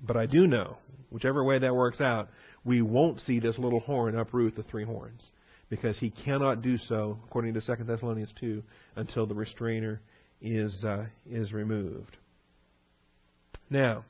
[0.00, 0.78] But I do know,
[1.10, 2.28] whichever way that works out,
[2.64, 5.30] we won't see this little horn uproot the three horns
[5.68, 8.62] because he cannot do so, according to 2 Thessalonians 2,
[8.96, 10.00] until the restrainer
[10.40, 12.16] is, uh, is removed.
[13.70, 14.04] Now,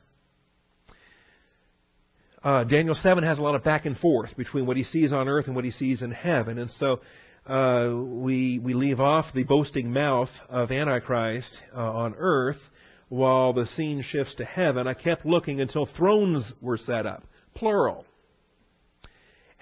[2.43, 5.29] uh, Daniel 7 has a lot of back and forth between what he sees on
[5.29, 6.59] earth and what he sees in heaven.
[6.59, 6.99] And so
[7.47, 12.59] uh, we, we leave off the boasting mouth of Antichrist uh, on earth
[13.07, 14.85] while the scene shifts to heaven.
[14.85, 17.23] I kept looking until thrones were set up,
[17.55, 18.05] plural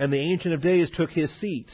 [0.02, 1.68] and the Ancient of Days took his seat.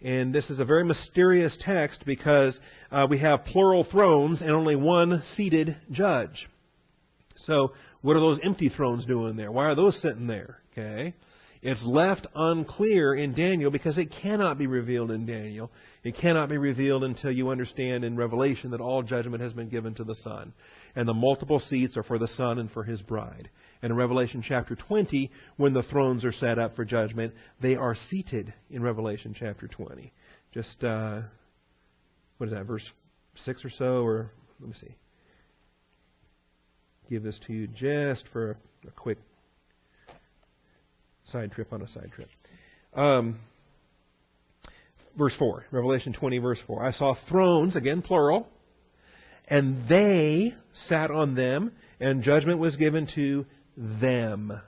[0.00, 2.58] And this is a very mysterious text because
[2.90, 6.48] uh, we have plural thrones and only one seated judge.
[7.36, 9.52] So, what are those empty thrones doing there?
[9.52, 10.60] Why are those sitting there?
[10.72, 11.12] Okay.
[11.60, 15.70] It's left unclear in Daniel because it cannot be revealed in Daniel.
[16.02, 19.94] It cannot be revealed until you understand in Revelation that all judgment has been given
[19.96, 20.54] to the Son.
[20.96, 23.50] And the multiple seats are for the Son and for his bride.
[23.82, 27.96] And in Revelation chapter 20, when the thrones are set up for judgment, they are
[28.10, 30.12] seated in Revelation chapter 20.
[30.54, 31.22] Just, uh,
[32.38, 32.88] what is that, verse
[33.44, 34.02] 6 or so?
[34.04, 34.94] Or, let me see.
[37.10, 39.18] Give this to you just for a, quick
[41.24, 42.28] side trip on a side trip.
[42.94, 43.40] Um,
[45.18, 46.84] verse 4, Revelation 20, verse 4.
[46.84, 48.46] I saw thrones, again plural,
[49.48, 53.44] and they sat on them, and judgment was given to
[53.76, 54.60] them.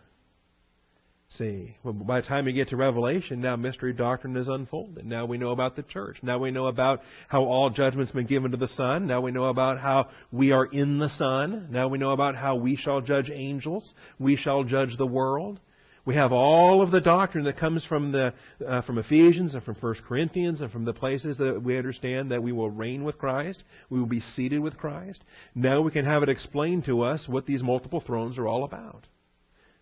[1.30, 5.04] See, by the time you get to Revelation, now mystery doctrine is unfolded.
[5.04, 6.18] Now we know about the church.
[6.22, 9.08] Now we know about how all judgment's been given to the Son.
[9.08, 11.66] Now we know about how we are in the Son.
[11.70, 13.92] Now we know about how we shall judge angels.
[14.20, 15.58] We shall judge the world.
[16.06, 18.34] We have all of the doctrine that comes from the
[18.66, 22.42] uh, from Ephesians and from 1 Corinthians and from the places that we understand that
[22.42, 25.24] we will reign with Christ, we will be seated with Christ.
[25.54, 29.06] Now we can have it explained to us what these multiple thrones are all about.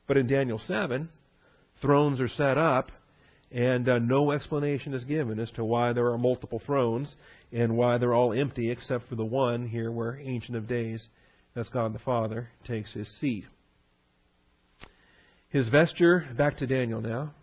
[0.06, 1.08] But in Daniel 7,
[1.80, 2.92] thrones are set up
[3.50, 7.14] and uh, no explanation is given as to why there are multiple thrones
[7.52, 11.06] and why they're all empty except for the one here where Ancient of Days,
[11.54, 13.44] that's God the Father, takes his seat.
[15.53, 17.35] His vesture, back to Daniel now.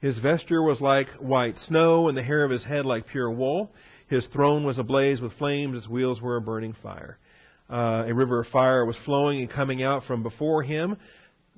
[0.00, 3.72] His vesture was like white snow, and the hair of his head like pure wool.
[4.08, 7.16] His throne was ablaze with flames, its wheels were a burning fire.
[7.70, 10.98] Uh, a river of fire was flowing and coming out from before him.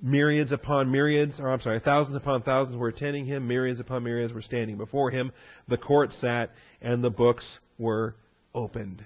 [0.01, 3.49] Myriads upon myriads, or I'm sorry, thousands upon thousands were attending him.
[3.49, 5.33] Myriads upon myriads were standing before him.
[5.67, 7.45] The court sat, and the books
[7.77, 8.15] were
[8.55, 9.05] opened.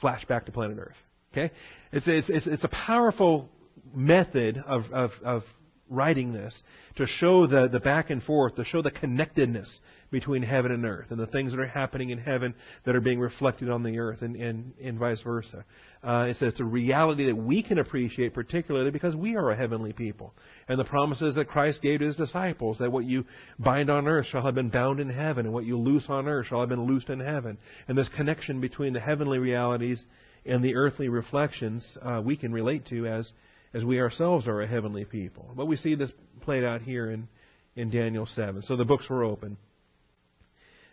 [0.00, 0.96] Flashback to planet Earth.
[1.32, 1.52] Okay,
[1.90, 3.50] it's it's it's, it's a powerful
[3.92, 5.42] method of, of, of
[5.88, 6.62] writing this
[6.96, 11.06] to show the, the back and forth, to show the connectedness between heaven and earth
[11.10, 14.22] and the things that are happening in heaven that are being reflected on the earth
[14.22, 15.64] and, and, and vice versa.
[16.02, 19.92] Uh, it's, it's a reality that we can appreciate particularly because we are a heavenly
[19.92, 20.34] people.
[20.68, 23.24] And the promises that Christ gave to his disciples that what you
[23.58, 26.46] bind on earth shall have been bound in heaven and what you loose on earth
[26.46, 27.58] shall have been loosed in heaven.
[27.88, 30.04] And this connection between the heavenly realities
[30.44, 33.32] and the earthly reflections uh, we can relate to as
[33.76, 35.50] as we ourselves are a heavenly people.
[35.54, 36.10] But we see this
[36.40, 37.28] played out here in,
[37.76, 38.62] in Daniel 7.
[38.62, 39.58] So the books were open.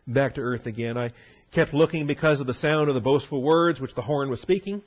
[0.05, 0.97] Back to earth again.
[0.97, 1.13] I
[1.53, 4.81] kept looking because of the sound of the boastful words which the horn was speaking.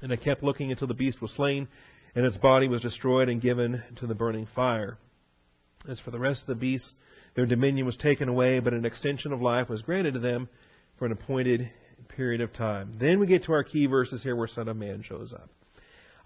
[0.00, 1.66] And I kept looking until the beast was slain,
[2.14, 4.96] and its body was destroyed and given to the burning fire.
[5.88, 6.92] As for the rest of the beasts,
[7.34, 10.48] their dominion was taken away, but an extension of life was granted to them
[11.00, 11.68] for an appointed
[12.14, 12.96] period of time.
[13.00, 15.50] Then we get to our key verses here where Son of Man shows up.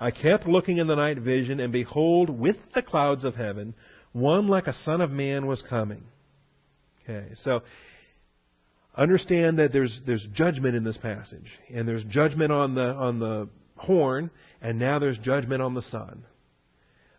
[0.02, 3.72] I kept looking in the night vision, and behold, with the clouds of heaven,
[4.10, 6.02] one like a son of man was coming.
[7.04, 7.62] Okay, so
[8.96, 13.48] understand that there's there's judgment in this passage, and there's judgment on the on the
[13.76, 16.24] horn, and now there's judgment on the Son.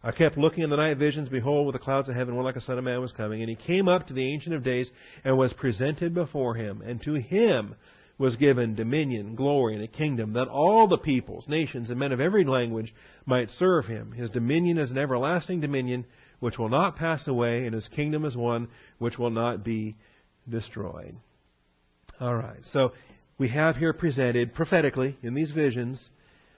[0.04, 2.58] I kept looking in the night visions, behold, with the clouds of heaven, one like
[2.58, 4.92] a son of man was coming, and he came up to the Ancient of Days
[5.24, 7.76] and was presented before him, and to him
[8.24, 12.22] was given dominion, glory, and a kingdom, that all the peoples, nations, and men of
[12.22, 14.14] every language might serve him.
[14.14, 16.06] His dominion is an everlasting dominion
[16.40, 19.98] which will not pass away, and his kingdom is one which will not be
[20.50, 21.18] destroyed.
[22.18, 22.94] All right, so
[23.38, 26.10] we have here presented prophetically in these visions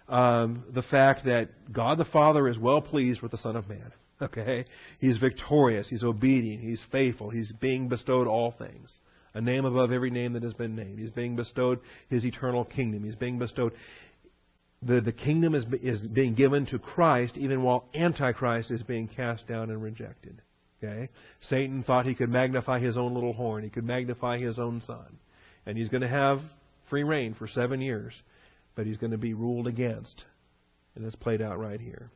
[0.08, 3.92] um, the fact that God the Father is well pleased with the Son of Man.
[4.22, 4.66] Okay?
[5.00, 9.00] He's victorious, he's obedient, he's faithful, he's being bestowed all things
[9.36, 10.98] a name above every name that has been named.
[10.98, 13.04] He's being bestowed his eternal kingdom.
[13.04, 13.74] He's being bestowed.
[14.82, 19.46] The, the kingdom is, is being given to Christ even while Antichrist is being cast
[19.46, 20.42] down and rejected.
[20.82, 21.10] Okay?
[21.42, 23.64] Satan thought he could magnify his own little horn.
[23.64, 25.20] He could magnify his own son.
[25.66, 26.40] And he's going to have
[26.90, 28.14] free reign for seven years.
[28.76, 30.24] But he's going to be ruled against.
[30.96, 32.10] And it's played out right here.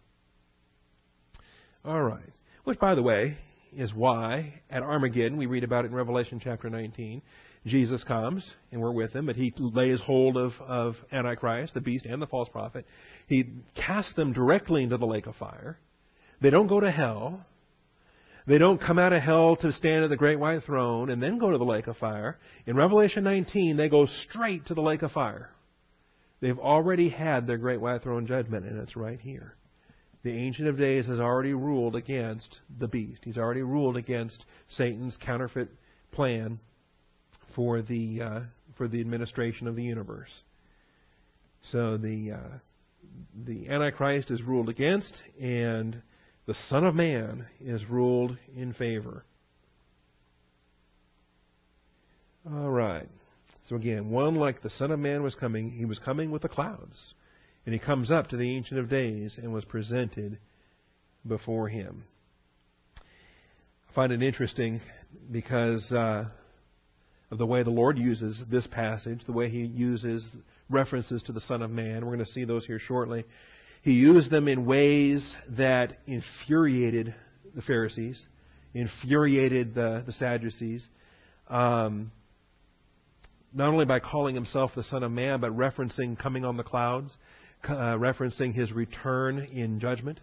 [1.83, 2.33] All right.
[2.63, 3.37] Which, by the way,
[3.75, 7.21] is why at Armageddon, we read about it in Revelation chapter 19,
[7.65, 12.05] Jesus comes and we're with him, but he lays hold of, of Antichrist, the beast,
[12.05, 12.85] and the false prophet.
[13.27, 15.77] He casts them directly into the lake of fire.
[16.41, 17.45] They don't go to hell.
[18.47, 21.37] They don't come out of hell to stand at the great white throne and then
[21.37, 22.39] go to the lake of fire.
[22.65, 25.49] In Revelation 19, they go straight to the lake of fire.
[26.41, 29.55] They've already had their great white throne judgment, and it's right here
[30.23, 33.21] the Ancient of Days has already ruled against the beast.
[33.23, 35.69] He's already ruled against Satan's counterfeit
[36.11, 36.59] plan
[37.55, 38.39] for the uh,
[38.77, 40.31] for the administration of the universe.
[41.71, 42.57] So the uh,
[43.45, 46.01] the Antichrist is ruled against, and
[46.45, 49.23] the Son of Man is ruled in favor.
[52.51, 53.07] All right.
[53.67, 56.49] So again, one like the Son of Man was coming, he was coming with the
[56.49, 57.13] clouds.
[57.65, 60.39] And he comes up to the Ancient of Days and was presented
[61.27, 62.05] before him.
[62.97, 64.81] I find it interesting
[65.31, 66.25] because uh,
[67.31, 70.27] of the way the Lord uses this passage, the way he uses
[70.69, 72.05] references to the Son of Man.
[72.05, 73.25] We're going to see those here shortly.
[73.81, 77.13] He used them in ways that infuriated
[77.55, 78.25] the Pharisees,
[78.73, 80.87] infuriated the, the Sadducees.
[81.47, 82.11] Um,
[83.53, 87.11] not only by calling himself the Son of Man, but referencing coming on the clouds
[87.65, 90.19] uh, referencing his return in judgment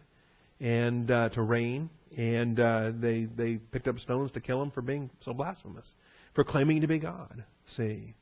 [0.61, 1.90] and uh, to reign.
[2.16, 5.92] And uh, they they picked up stones to kill him for being so blasphemous,
[6.35, 7.44] for claiming to be God.
[7.77, 8.14] See,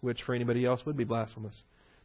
[0.00, 1.54] which for anybody else would be blasphemous,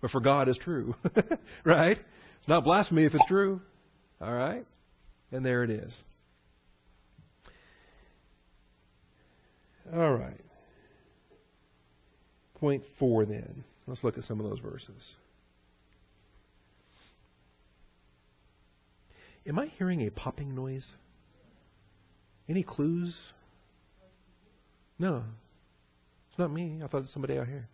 [0.02, 0.96] but for God is true,
[1.66, 1.98] right?
[2.40, 3.62] It's not blasphemy if it's true.
[4.20, 4.66] All right,
[5.32, 6.02] and there it is.
[9.94, 10.40] All right.
[12.56, 13.64] Point four then.
[13.86, 15.04] Let's look at some of those verses.
[19.48, 20.88] Am I hearing a popping noise?
[22.48, 23.16] Any clues?
[25.00, 25.24] No.
[26.30, 26.82] It's not me.
[26.84, 27.68] I thought it was somebody out here.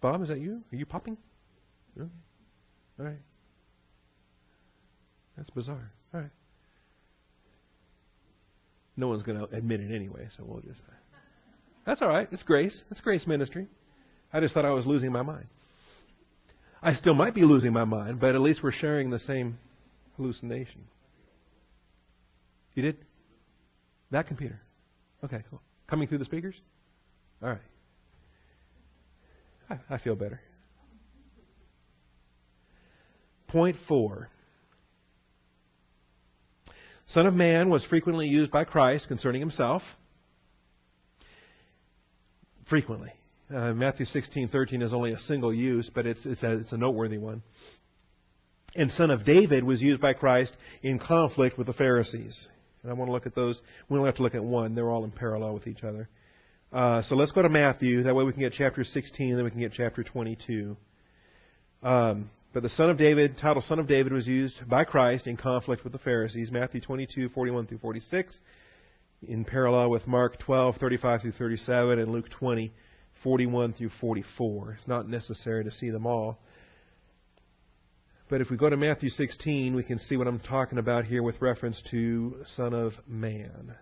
[0.00, 0.62] Bob, is that you?
[0.72, 1.16] Are you popping?
[1.98, 2.10] Okay.
[2.98, 3.18] All right.
[5.36, 5.90] That's bizarre.
[6.12, 6.30] All right.
[8.96, 10.80] No one's going to admit it anyway, so we'll just.
[10.80, 10.92] Uh,
[11.84, 12.28] that's all right.
[12.32, 12.82] It's grace.
[12.90, 13.68] It's grace ministry.
[14.32, 15.46] I just thought I was losing my mind.
[16.82, 19.58] I still might be losing my mind, but at least we're sharing the same
[20.16, 20.82] hallucination.
[22.74, 22.96] You did?
[24.10, 24.60] That computer.
[25.24, 25.60] Okay, cool.
[25.88, 26.54] Coming through the speakers?
[27.42, 27.58] All right.
[29.70, 30.40] I, I feel better.
[33.48, 34.28] Point four.
[37.08, 39.82] Son of Man was frequently used by Christ concerning himself.
[42.68, 43.12] Frequently.
[43.54, 47.18] Uh, Matthew 16:13 is only a single use, but it's, it's, a, it's a noteworthy
[47.18, 47.42] one.
[48.76, 52.46] And Son of David was used by Christ in conflict with the Pharisees.
[52.82, 53.60] And I want to look at those.
[53.88, 54.74] We only have to look at one.
[54.74, 56.08] They're all in parallel with each other.
[56.72, 58.02] Uh, so let's go to Matthew.
[58.02, 60.76] That way we can get chapter 16, and then we can get chapter 22.
[61.82, 65.36] Um, but the Son of David, title Son of David, was used by Christ in
[65.36, 66.50] conflict with the Pharisees.
[66.50, 68.38] Matthew 22, 41 through 46,
[69.26, 72.72] in parallel with Mark 12, 35 through 37, and Luke 20,
[73.22, 74.76] 41 through 44.
[74.78, 76.38] It's not necessary to see them all.
[78.28, 81.22] But if we go to Matthew 16, we can see what I'm talking about here
[81.22, 83.76] with reference to Son of Man.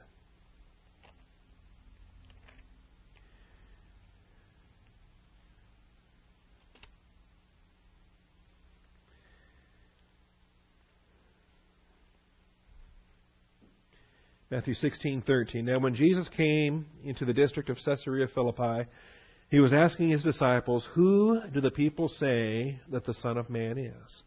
[14.50, 15.64] Matthew 16:13.
[15.64, 18.90] Now when Jesus came into the district of Caesarea Philippi,
[19.48, 23.78] he was asking his disciples, "Who do the people say that the Son of Man
[23.78, 24.22] is?"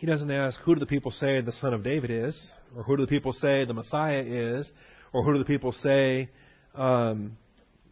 [0.00, 2.96] He doesn't ask, "Who do the people say the Son of David is?" or "Who
[2.96, 4.72] do the people say the Messiah is?"
[5.12, 6.30] or "Who do the people say?"
[6.74, 7.36] Um,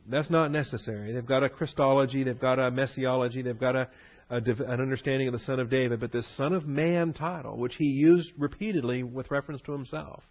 [0.08, 1.12] that's not necessary.
[1.12, 3.90] They've got a Christology, they've got a messiology, they've got a
[4.30, 7.84] an understanding of the Son of David, but this Son of Man title, which he
[7.84, 10.22] used repeatedly with reference to himself.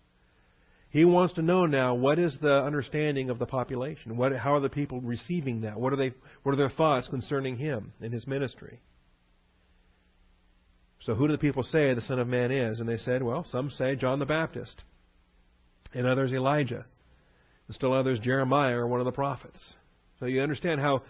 [0.90, 4.18] He wants to know now what is the understanding of the population.
[4.18, 5.80] What, how are the people receiving that?
[5.80, 6.14] What are they?
[6.42, 8.82] What are their thoughts concerning him and his ministry?
[11.00, 12.80] So, who do the people say the Son of Man is?
[12.80, 14.84] And they said, well, some say John the Baptist,
[15.94, 16.86] and others Elijah,
[17.68, 19.76] and still others Jeremiah or one of the prophets.
[20.20, 21.04] So you understand how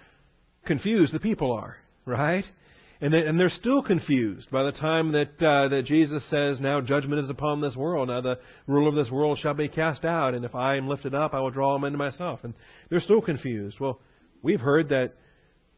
[0.65, 2.43] confused the people are, right?
[2.99, 6.81] And, they, and they're still confused by the time that, uh, that Jesus says, Now
[6.81, 8.07] judgment is upon this world.
[8.09, 10.33] Now the rule of this world shall be cast out.
[10.33, 12.39] And if I am lifted up, I will draw them into myself.
[12.43, 12.55] And
[12.89, 13.79] they're still confused.
[13.79, 13.99] Well,
[14.41, 15.13] we've heard that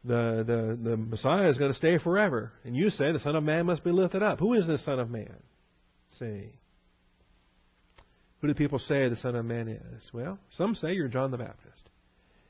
[0.04, 2.52] the, the, the Messiah is going to stay forever.
[2.64, 4.38] And you say the Son of Man must be lifted up.
[4.38, 5.36] Who is this Son of Man?
[6.18, 6.52] See.
[8.40, 10.10] Who do people say the Son of Man is?
[10.12, 11.88] Well, some say you're John the Baptist.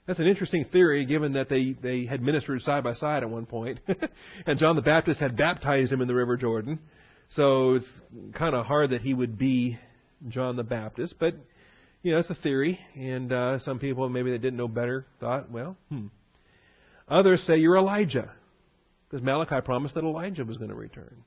[0.07, 3.47] That's an interesting theory, given that they, they had ministered side by side at one
[3.47, 3.81] point,
[4.47, 6.81] and John the Baptist had baptized him in the River Jordan.
[7.31, 7.87] So it's
[8.35, 9.79] kind of hard that he would be
[10.29, 11.35] John the Baptist, but
[12.03, 15.51] you know it's a theory, and uh, some people maybe that didn't know better thought,
[15.51, 16.07] well, hmm.
[17.11, 18.31] Others say you're Elijah,
[19.09, 21.25] because Malachi promised that Elijah was going to return.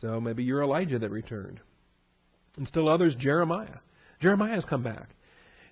[0.00, 1.60] So maybe you're Elijah that returned,
[2.56, 3.78] and still others Jeremiah.
[4.20, 5.10] Jeremiah has come back.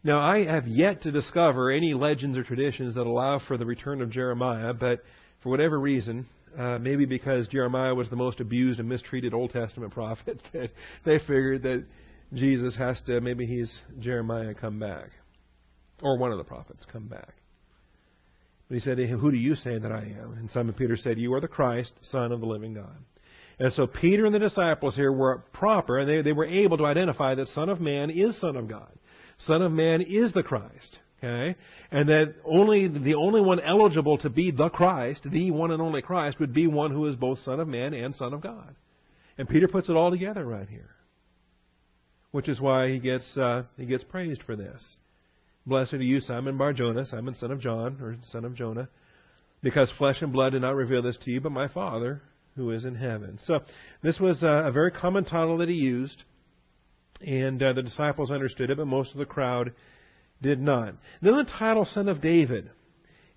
[0.05, 4.01] Now, I have yet to discover any legends or traditions that allow for the return
[4.03, 5.03] of Jeremiah, but
[5.43, 9.93] for whatever reason, uh, maybe because Jeremiah was the most abused and mistreated Old Testament
[9.95, 10.71] prophet, that
[11.05, 11.85] they figured that
[12.35, 15.11] Jesus has to, maybe he's Jeremiah come back.
[16.03, 17.35] Or one of the prophets come back.
[18.69, 20.35] But he said, Who do you say that I am?
[20.39, 22.97] And Simon Peter said, You are the Christ, Son of the living God.
[23.59, 26.85] And so Peter and the disciples here were proper, and they, they were able to
[26.85, 28.91] identify that Son of Man is Son of God.
[29.39, 30.99] Son of Man is the Christ.
[31.19, 31.57] Okay?
[31.91, 36.03] And that only the only one eligible to be the Christ, the one and only
[36.03, 38.75] Christ, would be one who is both Son of Man and Son of God.
[39.39, 40.91] And Peter puts it all together right here.
[42.33, 44.99] Which is why he gets uh, he gets praised for this.
[45.67, 48.89] Blessed are you, Simon Barjona, Simon son of John, or son of Jonah,
[49.63, 52.23] because flesh and blood did not reveal this to you, but my Father
[52.57, 53.39] who is in heaven.
[53.45, 53.61] So
[54.03, 56.25] this was a, a very common title that he used.
[57.21, 59.73] And uh, the disciples understood it, but most of the crowd
[60.43, 60.95] did not.
[61.23, 62.71] Then the title Son of David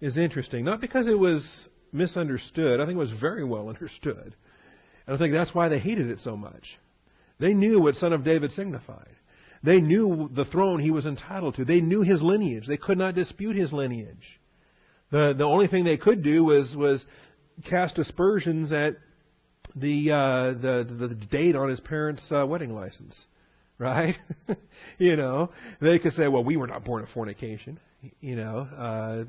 [0.01, 2.79] is interesting, not because it was misunderstood.
[2.79, 4.35] I think it was very well understood.
[5.07, 6.77] And I think that's why they hated it so much.
[7.39, 9.15] They knew what Son of David signified.
[9.63, 11.65] They knew the throne he was entitled to.
[11.65, 12.67] They knew his lineage.
[12.67, 14.39] They could not dispute his lineage.
[15.11, 17.05] The the only thing they could do was was
[17.69, 18.97] cast aspersions at
[19.75, 23.25] the uh, the the date on his parents' uh, wedding license
[23.79, 24.17] right?
[24.97, 27.79] you know, they could say, well, we were not born of fornication,
[28.19, 29.23] you know, uh,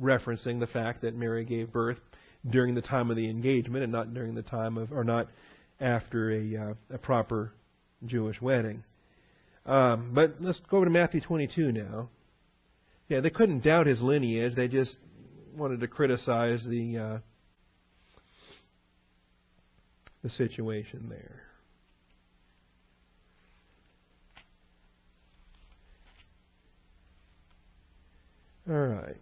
[0.00, 1.98] referencing the fact that Mary gave birth
[2.48, 5.26] during the time of the engagement and not during the time of, or not
[5.80, 7.52] after a, uh, a proper
[8.06, 8.84] Jewish wedding.
[9.66, 12.08] Um, but let's go over to Matthew 22 now.
[13.08, 14.54] Yeah, they couldn't doubt his lineage.
[14.54, 14.96] They just
[15.54, 17.18] wanted to criticize the uh,
[20.22, 21.42] the situation there.
[28.68, 29.16] All right.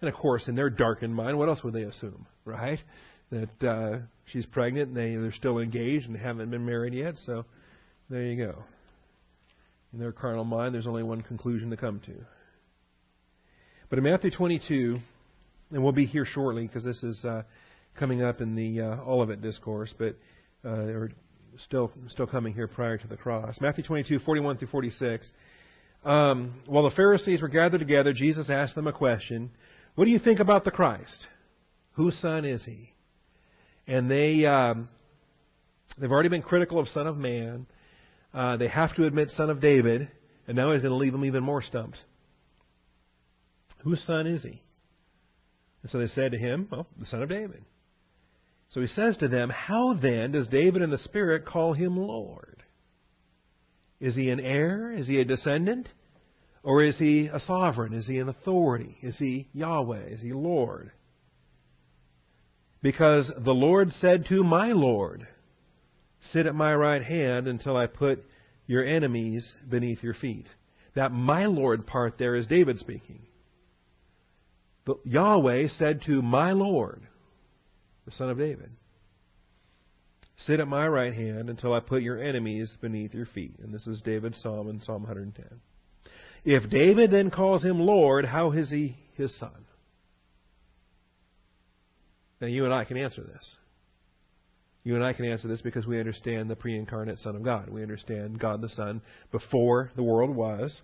[0.00, 2.78] And of course, in their darkened mind, what else would they assume, right?
[3.30, 7.44] That uh, she's pregnant and they, they're still engaged and haven't been married yet, so
[8.10, 8.64] there you go.
[9.92, 12.14] In their carnal mind, there's only one conclusion to come to.
[13.88, 14.98] But in Matthew 22,
[15.70, 17.42] and we'll be here shortly because this is uh,
[17.98, 20.16] coming up in the uh, Olivet discourse, but
[20.64, 21.10] uh, or
[21.58, 23.60] still still coming here prior to the cross.
[23.60, 25.30] Matthew 22, 41 through 46.
[26.04, 29.50] Um, while the Pharisees were gathered together, Jesus asked them a question.
[29.94, 31.28] What do you think about the Christ?
[31.92, 32.93] Whose son is he?
[33.86, 34.88] And they um,
[35.98, 37.66] they've already been critical of Son of Man.
[38.32, 40.08] Uh, they have to admit Son of David,
[40.48, 41.98] and now he's going to leave them even more stumped.
[43.84, 44.62] Whose son is he?
[45.82, 47.62] And so they said to him, Well, the son of David.
[48.70, 52.62] So he says to them, How then does David in the Spirit call him Lord?
[54.00, 54.92] Is he an heir?
[54.92, 55.88] Is he a descendant?
[56.62, 57.92] Or is he a sovereign?
[57.92, 58.96] Is he an authority?
[59.02, 60.06] Is he Yahweh?
[60.06, 60.90] Is he Lord?
[62.84, 65.26] Because the Lord said to my Lord,
[66.20, 68.22] Sit at my right hand until I put
[68.66, 70.44] your enemies beneath your feet.
[70.94, 73.22] That my Lord part there is David speaking.
[74.84, 77.00] But Yahweh said to my Lord,
[78.04, 78.70] the son of David,
[80.36, 83.60] Sit at my right hand until I put your enemies beneath your feet.
[83.62, 85.46] And this is David's psalm in Psalm 110.
[86.44, 89.64] If David then calls him Lord, how is he his son?
[92.44, 93.56] Now, you and I can answer this.
[94.82, 97.70] You and I can answer this because we understand the pre incarnate Son of God.
[97.70, 99.00] We understand God the Son
[99.32, 100.78] before the world was,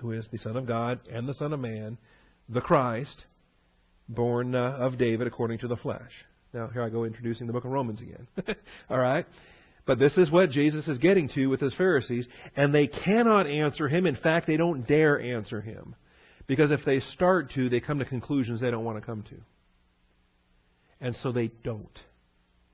[0.00, 1.98] who is the Son of God and the Son of Man,
[2.48, 3.26] the Christ,
[4.08, 6.12] born uh, of David according to the flesh.
[6.54, 8.26] Now, here I go introducing the book of Romans again.
[8.88, 9.26] All right?
[9.84, 12.26] But this is what Jesus is getting to with his Pharisees,
[12.56, 14.06] and they cannot answer him.
[14.06, 15.94] In fact, they don't dare answer him.
[16.46, 19.36] Because if they start to, they come to conclusions they don't want to come to.
[21.00, 21.98] And so they don't,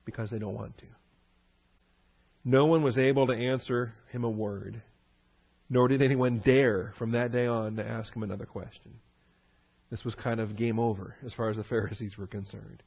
[0.05, 0.85] because they don't want to.
[2.43, 4.81] No one was able to answer him a word,
[5.69, 8.99] nor did anyone dare from that day on to ask him another question.
[9.89, 12.83] This was kind of game over as far as the Pharisees were concerned.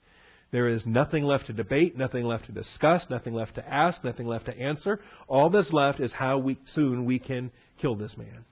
[0.53, 4.26] There is nothing left to debate, nothing left to discuss, nothing left to ask, nothing
[4.26, 5.01] left to answer.
[5.28, 8.45] All that's left is how we, soon we can kill this man.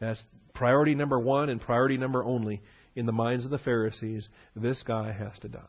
[0.00, 0.22] That's
[0.54, 2.62] priority number one and priority number only
[2.98, 4.28] in the minds of the Pharisees.
[4.56, 5.60] This guy has to die.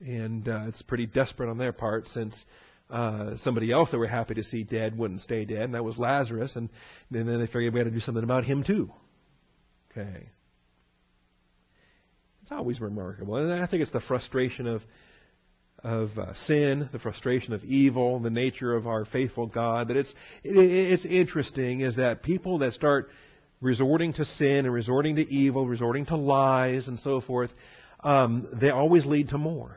[0.00, 2.34] And uh, it's pretty desperate on their part since
[2.90, 5.96] uh, somebody else they were happy to see dead wouldn't stay dead, and that was
[5.96, 6.54] Lazarus.
[6.56, 6.68] And
[7.10, 8.90] then they figured we had to do something about him too.
[9.90, 10.28] Okay.
[12.42, 13.36] It's always remarkable.
[13.36, 14.82] And I think it's the frustration of
[15.84, 19.88] of uh, sin, the frustration of evil, the nature of our faithful God.
[19.88, 23.08] That it's it, it's interesting is that people that start
[23.60, 27.50] resorting to sin and resorting to evil, resorting to lies and so forth,
[28.04, 29.76] um, they always lead to more.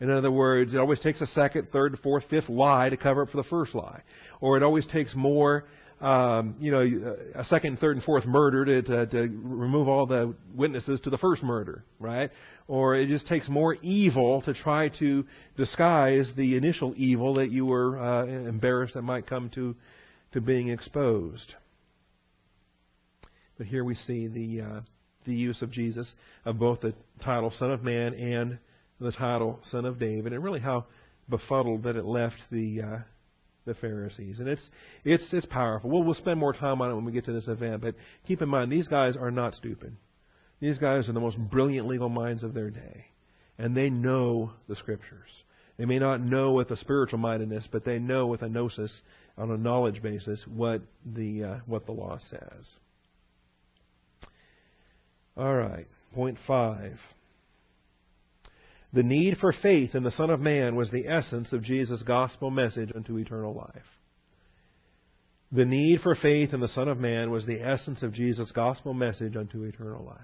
[0.00, 3.30] In other words, it always takes a second, third, fourth, fifth lie to cover up
[3.30, 4.02] for the first lie,
[4.40, 5.64] or it always takes more
[6.00, 10.34] um, you know, a second, third, and fourth murder to, to, to remove all the
[10.54, 12.30] witnesses to the first murder, right?
[12.68, 15.24] Or it just takes more evil to try to
[15.56, 19.74] disguise the initial evil that you were uh, embarrassed that might come to,
[20.32, 21.54] to being exposed.
[23.58, 24.80] But here we see the uh,
[25.24, 26.12] the use of Jesus
[26.44, 28.58] of both the title Son of Man and
[29.00, 30.86] the title Son of David, and really how
[31.28, 32.98] befuddled that it left the uh,
[33.64, 34.38] the Pharisees.
[34.38, 34.68] And it's
[35.04, 35.90] it's it's powerful.
[35.90, 37.94] We'll we'll spend more time on it when we get to this event, but
[38.26, 39.96] keep in mind these guys are not stupid.
[40.60, 43.06] These guys are the most brilliant legal minds of their day.
[43.58, 45.28] And they know the scriptures.
[45.76, 49.02] They may not know with a spiritual mindedness, but they know with a gnosis
[49.36, 52.76] on a knowledge basis what the uh, what the law says.
[55.36, 56.98] All right, point five.
[58.92, 62.50] The need for faith in the Son of Man was the essence of Jesus' gospel
[62.50, 63.82] message unto eternal life.
[65.50, 68.94] The need for faith in the Son of Man was the essence of Jesus' gospel
[68.94, 70.18] message unto eternal life.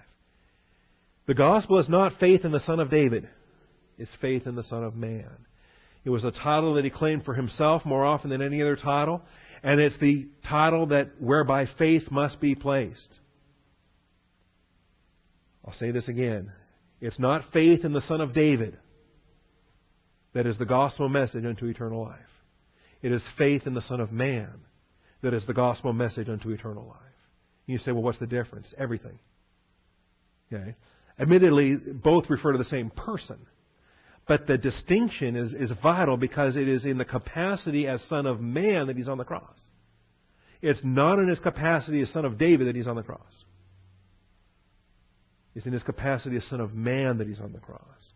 [1.26, 3.28] The gospel is not faith in the Son of David,
[3.98, 5.30] it's faith in the Son of Man.
[6.04, 9.22] It was a title that he claimed for himself more often than any other title,
[9.62, 13.18] and it's the title that whereby faith must be placed.
[15.70, 16.50] I'll say this again.
[17.00, 18.76] It's not faith in the Son of David
[20.34, 22.18] that is the gospel message unto eternal life.
[23.02, 24.50] It is faith in the Son of Man
[25.22, 26.96] that is the gospel message unto eternal life.
[27.66, 28.74] You say, well, what's the difference?
[28.76, 29.16] Everything.
[30.52, 30.74] Okay?
[31.20, 33.38] Admittedly, both refer to the same person.
[34.26, 38.40] But the distinction is, is vital because it is in the capacity as Son of
[38.40, 39.60] Man that he's on the cross.
[40.62, 43.44] It's not in his capacity as Son of David that he's on the cross.
[45.54, 48.12] It's in his capacity as Son of Man that he's on the cross.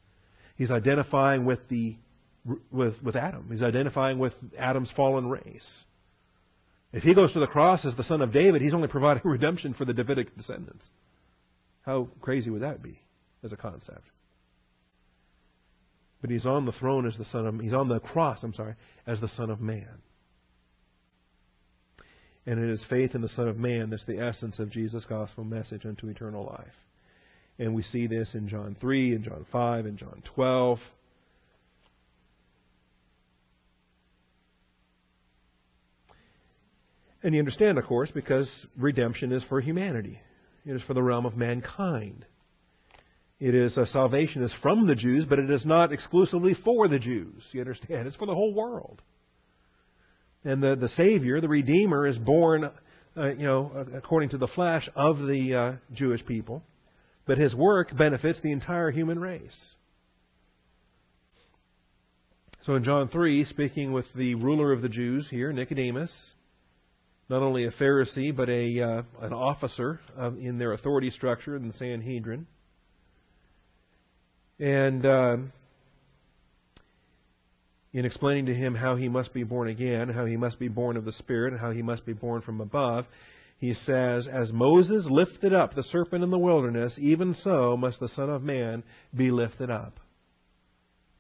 [0.57, 1.97] He's identifying with the
[2.71, 3.49] with, with Adam.
[3.51, 5.85] He's identifying with Adam's fallen race.
[6.93, 9.75] If he goes to the cross as the son of David, he's only providing redemption
[9.75, 10.87] for the Davidic descendants.
[11.83, 13.01] How crazy would that be
[13.43, 14.05] as a concept?
[16.21, 18.75] But he's on the throne as the son of he's on the cross, I'm sorry,
[19.07, 20.03] as the son of man.
[22.47, 25.45] And it is faith in the Son of Man that's the essence of Jesus' gospel
[25.45, 26.75] message unto eternal life.
[27.59, 30.79] And we see this in John 3, and John 5, and John 12.
[37.23, 40.21] And you understand, of course, because redemption is for humanity.
[40.67, 42.27] It is for the realm of mankind.
[43.39, 46.99] It is a salvation is from the Jews, but it is not exclusively for the
[46.99, 47.47] Jews.
[47.53, 48.09] You understand?
[48.09, 49.01] It's for the whole world.
[50.45, 52.71] And the, the Savior, the Redeemer, is born,
[53.17, 56.63] uh, you know, according to the flesh of the uh, Jewish people
[57.27, 59.75] but his work benefits the entire human race.
[62.63, 66.35] So in John 3, speaking with the ruler of the Jews here, Nicodemus,
[67.29, 71.69] not only a Pharisee, but a, uh, an officer of, in their authority structure in
[71.69, 72.47] the Sanhedrin.
[74.59, 75.37] And uh,
[77.93, 80.97] in explaining to him how he must be born again, how he must be born
[80.97, 83.07] of the Spirit, and how he must be born from above,
[83.65, 88.11] he says, As Moses lifted up the serpent in the wilderness, even so must the
[88.11, 88.85] Son of Man
[89.17, 89.99] be lifted up.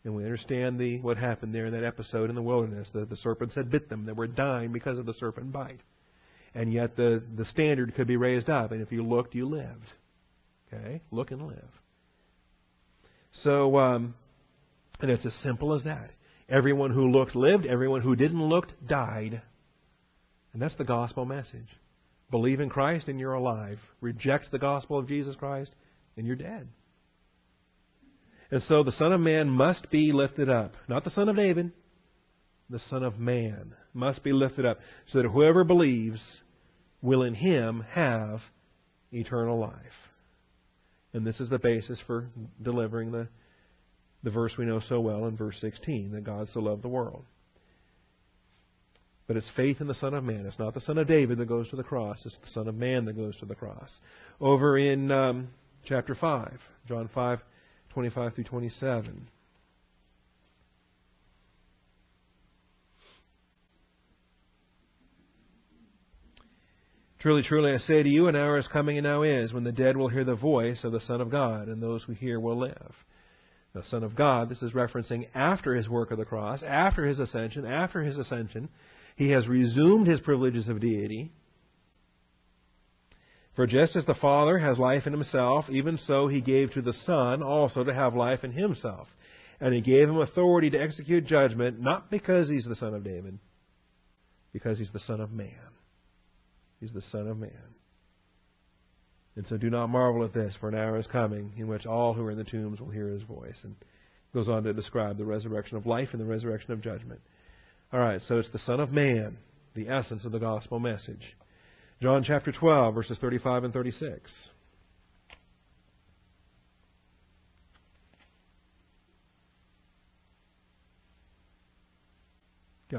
[0.04, 2.90] And we understand the, what happened there in that episode in the wilderness.
[2.92, 4.04] The, the serpents had bit them.
[4.04, 5.80] They were dying because of the serpent bite.
[6.54, 8.72] And yet the, the standard could be raised up.
[8.72, 9.92] And if you looked, you lived.
[10.70, 11.00] Okay?
[11.10, 11.70] Look and live.
[13.32, 14.14] So, um,
[15.00, 16.10] and it's as simple as that.
[16.50, 17.64] Everyone who looked lived.
[17.64, 19.40] Everyone who didn't look died.
[20.52, 21.68] And that's the gospel message.
[22.30, 23.78] Believe in Christ and you're alive.
[24.00, 25.74] Reject the gospel of Jesus Christ
[26.16, 26.68] and you're dead.
[28.50, 30.74] And so the Son of Man must be lifted up.
[30.88, 31.72] Not the Son of David,
[32.70, 36.20] the Son of Man must be lifted up so that whoever believes
[37.02, 38.40] will in him have
[39.12, 39.74] eternal life.
[41.12, 42.28] And this is the basis for
[42.60, 43.28] delivering the,
[44.22, 47.24] the verse we know so well in verse 16 that God so loved the world.
[49.26, 50.44] But it's faith in the Son of Man.
[50.46, 52.22] It's not the Son of David that goes to the cross.
[52.26, 53.90] It's the Son of Man that goes to the cross.
[54.40, 55.48] Over in um,
[55.84, 57.38] chapter 5, John 5,
[57.94, 59.28] 25 through 27.
[67.24, 69.72] Truly, truly, I say to you, an hour is coming and now is when the
[69.72, 72.58] dead will hear the voice of the Son of God, and those who hear will
[72.58, 72.92] live.
[73.72, 77.18] The Son of God, this is referencing after his work of the cross, after his
[77.18, 78.68] ascension, after his ascension,
[79.14, 81.32] he has resumed his privileges of deity.
[83.56, 86.92] For just as the Father has life in himself, even so he gave to the
[86.92, 89.06] Son also to have life in himself.
[89.60, 93.38] And he gave him authority to execute judgment, not because he's the Son of David,
[94.52, 95.50] because he's the Son of Man.
[96.80, 97.52] He's the Son of Man.
[99.36, 102.14] And so do not marvel at this, for an hour is coming in which all
[102.14, 103.58] who are in the tombs will hear his voice.
[103.62, 103.76] And
[104.32, 107.20] goes on to describe the resurrection of life and the resurrection of judgment.
[107.92, 109.38] All right, so it's the Son of Man,
[109.74, 111.36] the essence of the gospel message.
[112.02, 114.50] John chapter 12, verses 35 and 36.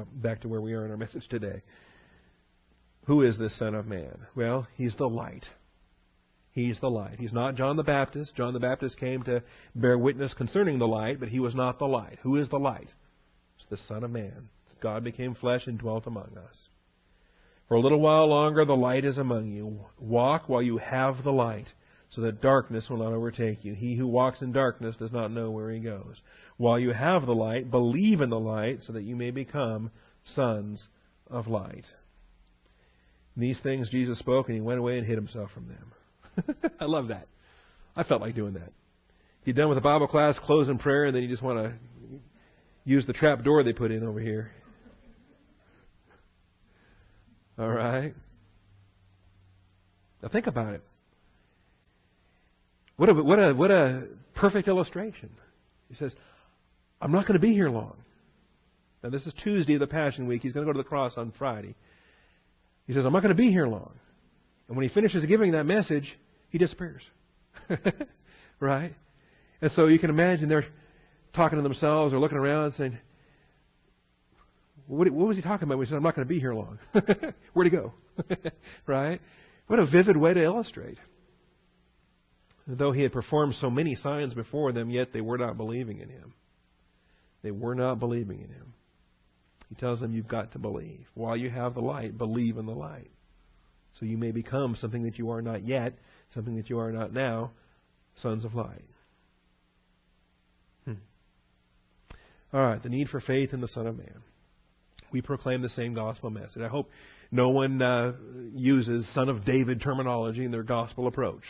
[0.04, 1.62] back to where we are in our message today.
[3.06, 4.26] Who is this Son of Man?
[4.34, 5.46] Well, he's the light.
[6.50, 7.16] He's the light.
[7.18, 8.34] He's not John the Baptist.
[8.34, 9.42] John the Baptist came to
[9.74, 12.18] bear witness concerning the light, but he was not the light.
[12.22, 12.90] Who is the light?
[13.58, 14.48] It's the Son of Man.
[14.80, 16.68] God became flesh and dwelt among us.
[17.68, 19.80] For a little while longer the light is among you.
[19.98, 21.66] Walk while you have the light,
[22.10, 23.74] so that darkness will not overtake you.
[23.74, 26.20] He who walks in darkness does not know where he goes.
[26.56, 29.90] While you have the light, believe in the light, so that you may become
[30.24, 30.88] sons
[31.28, 31.86] of light.
[33.36, 36.70] These things Jesus spoke, and he went away and hid himself from them.
[36.80, 37.26] I love that.
[37.96, 38.72] I felt like doing that.
[39.44, 41.74] Get done with the Bible class, close in prayer, and then you just want to
[42.84, 44.52] use the trap door they put in over here.
[47.58, 48.14] All right?
[50.22, 50.82] Now think about it.
[52.96, 55.30] What a, what a, what a perfect illustration.
[55.88, 56.14] He says,
[57.00, 57.96] I'm not going to be here long.
[59.02, 60.42] Now, this is Tuesday of the Passion Week.
[60.42, 61.74] He's going to go to the cross on Friday.
[62.86, 63.92] He says, I'm not going to be here long.
[64.68, 66.18] And when he finishes giving that message,
[66.50, 67.02] he disappears.
[68.60, 68.92] right?
[69.60, 70.66] And so you can imagine they're
[71.34, 72.98] talking to themselves or looking around saying,
[74.86, 76.54] what, what was he talking about when he said, I'm not going to be here
[76.54, 76.78] long?
[77.52, 77.92] Where'd he go?
[78.86, 79.20] right?
[79.66, 80.98] What a vivid way to illustrate.
[82.66, 86.08] Though he had performed so many signs before them, yet they were not believing in
[86.08, 86.34] him.
[87.42, 88.74] They were not believing in him.
[89.68, 91.06] He tells them, You've got to believe.
[91.14, 93.10] While you have the light, believe in the light.
[93.98, 95.94] So you may become something that you are not yet,
[96.34, 97.52] something that you are not now,
[98.16, 98.84] sons of light.
[100.84, 100.94] Hmm.
[102.52, 104.22] All right, the need for faith in the Son of Man.
[105.12, 106.62] We proclaim the same gospel message.
[106.62, 106.90] I hope
[107.30, 108.12] no one uh,
[108.54, 111.42] uses Son of David terminology in their gospel approach.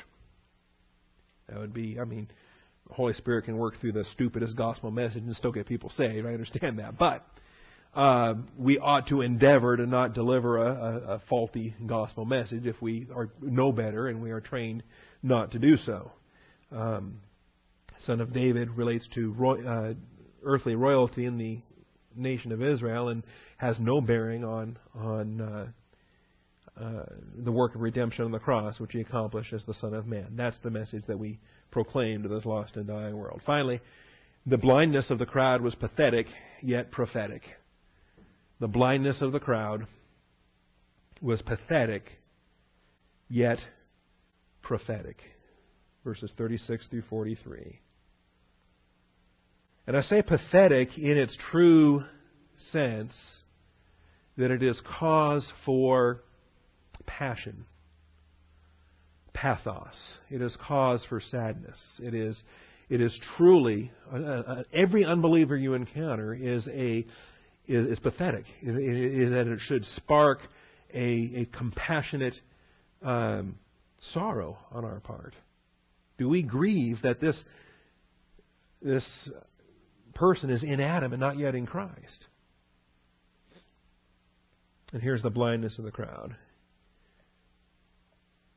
[1.49, 2.29] That would be, I mean,
[2.89, 6.27] the Holy Spirit can work through the stupidest gospel message and still get people saved.
[6.27, 6.99] I understand that.
[6.99, 7.25] But
[7.95, 12.81] uh, we ought to endeavor to not deliver a, a, a faulty gospel message if
[12.83, 14.83] we are know better and we are trained
[15.23, 16.13] not to do so.
[16.71, 17.21] Um,
[18.01, 19.95] son of David relates to roy, uh,
[20.45, 21.61] earthly royalty in the
[22.17, 23.23] nation of Israel and
[23.59, 25.67] has no bearing on on uh,
[26.81, 27.05] uh,
[27.39, 30.35] the work of redemption on the cross, which he accomplished as the Son of Man.
[30.37, 31.39] That's the message that we
[31.71, 33.41] proclaim to this lost and dying world.
[33.47, 33.81] Finally,
[34.45, 36.27] the blindness of the crowd was pathetic,
[36.63, 37.43] yet prophetic.
[38.61, 39.87] The blindness of the crowd
[41.21, 42.11] was pathetic,
[43.29, 43.59] yet
[44.63, 45.17] prophetic.
[46.05, 47.81] Verses 36 through 43.
[49.87, 52.05] And I say pathetic in its true
[52.73, 53.15] sense
[54.37, 56.23] that it is cause for
[57.07, 57.67] passion,
[59.33, 59.95] pathos.
[60.29, 61.81] It is cause for sadness.
[62.03, 62.43] It is,
[62.89, 67.07] it is truly uh, uh, every unbeliever you encounter is a
[67.67, 68.45] is, is pathetic.
[68.63, 70.39] It, it is that it should spark
[70.93, 72.35] a, a compassionate
[73.03, 73.57] um,
[74.13, 75.35] sorrow on our part.
[76.19, 77.43] Do we grieve that this
[78.81, 79.31] this
[80.17, 82.27] person is in Adam and not yet in Christ?
[84.93, 86.37] And here's the blindness of the crowd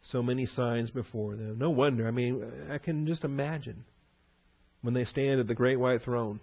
[0.01, 1.60] so many signs before them.
[1.60, 2.07] No wonder.
[2.07, 3.86] I mean, I can just imagine
[4.82, 6.39] when they stand at the great white throne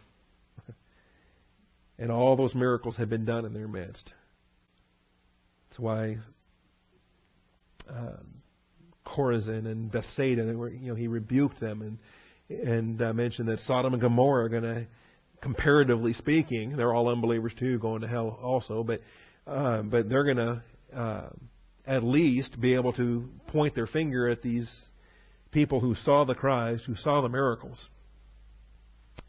[1.99, 4.13] and all those miracles have been done in their midst.
[5.69, 6.19] That's why
[7.91, 8.19] uh,
[9.05, 11.99] Chorazin and Bethsaida, were, you know, he rebuked them and
[12.49, 14.87] and uh, mentioned that Sodom and Gomorrah are going to,
[15.41, 19.01] comparatively speaking, they're all unbelievers too, going to hell also, but
[19.47, 20.63] uh, but they're going to
[20.95, 21.29] uh,
[21.87, 24.71] at least be able to point their finger at these
[25.53, 27.89] people who saw the Christ, who saw the miracles.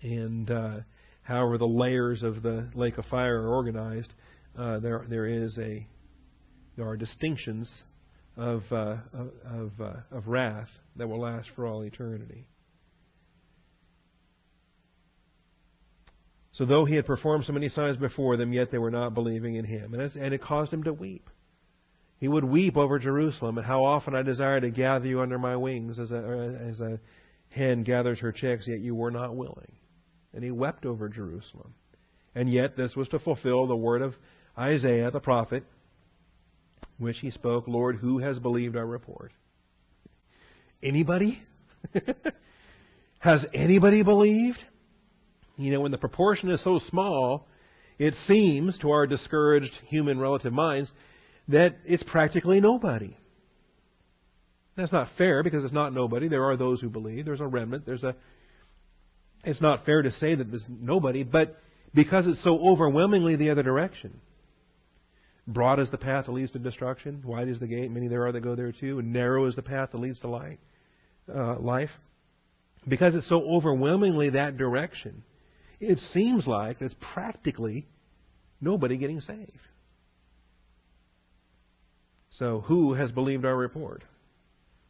[0.01, 0.79] And uh,
[1.21, 4.13] however the layers of the lake of fire are organized,
[4.57, 5.85] uh, there there is a
[6.75, 7.71] there are distinctions
[8.35, 8.97] of uh,
[9.45, 12.47] of uh, of wrath that will last for all eternity.
[16.57, 19.55] So though he had performed so many signs before them, yet they were not believing
[19.55, 21.29] in him, and, and it caused him to weep.
[22.17, 25.55] He would weep over Jerusalem and how often I desire to gather you under my
[25.55, 26.99] wings as a, as a
[27.49, 29.71] hen gathers her chicks, yet you were not willing.
[30.33, 31.75] And he wept over Jerusalem.
[32.33, 34.15] And yet this was to fulfill the word of
[34.57, 35.63] Isaiah the prophet,
[36.97, 39.31] which he spoke, Lord, who has believed our report?
[40.81, 41.43] Anybody?
[43.19, 44.57] has anybody believed?
[45.57, 47.47] You know, when the proportion is so small,
[47.97, 50.91] it seems to our discouraged human relative minds
[51.47, 53.17] that it's practically nobody.
[54.75, 56.27] That's not fair because it's not nobody.
[56.27, 57.25] There are those who believe.
[57.25, 57.85] There's a remnant.
[57.85, 58.15] There's a.
[59.43, 61.57] It's not fair to say that there's nobody, but
[61.93, 64.21] because it's so overwhelmingly the other direction.
[65.47, 67.23] Broad is the path that leads to destruction.
[67.25, 67.89] Wide is the gate.
[67.89, 68.99] Many there are that go there too.
[68.99, 70.59] And narrow is the path that leads to light,
[71.33, 71.89] uh, life.
[72.87, 75.23] Because it's so overwhelmingly that direction,
[75.79, 77.87] it seems like it's practically
[78.61, 79.51] nobody getting saved.
[82.31, 84.03] So, who has believed our report?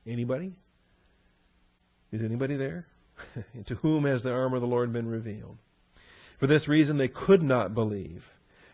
[0.06, 0.54] Anybody?
[2.12, 2.86] Is anybody there?
[3.68, 5.58] to whom has the arm of the Lord been revealed?
[6.40, 8.24] For this reason they could not believe.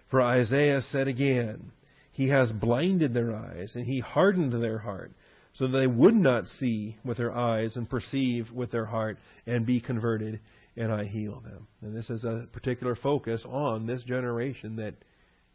[0.09, 1.71] For Isaiah said again,
[2.11, 5.11] He has blinded their eyes, and He hardened their heart,
[5.53, 9.65] so that they would not see with their eyes and perceive with their heart and
[9.65, 10.39] be converted,
[10.75, 11.67] and I heal them.
[11.81, 14.95] And this is a particular focus on this generation that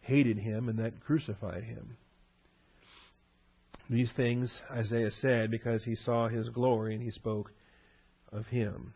[0.00, 1.96] hated Him and that crucified Him.
[3.90, 7.52] These things Isaiah said because he saw his glory and he spoke
[8.30, 8.92] of him.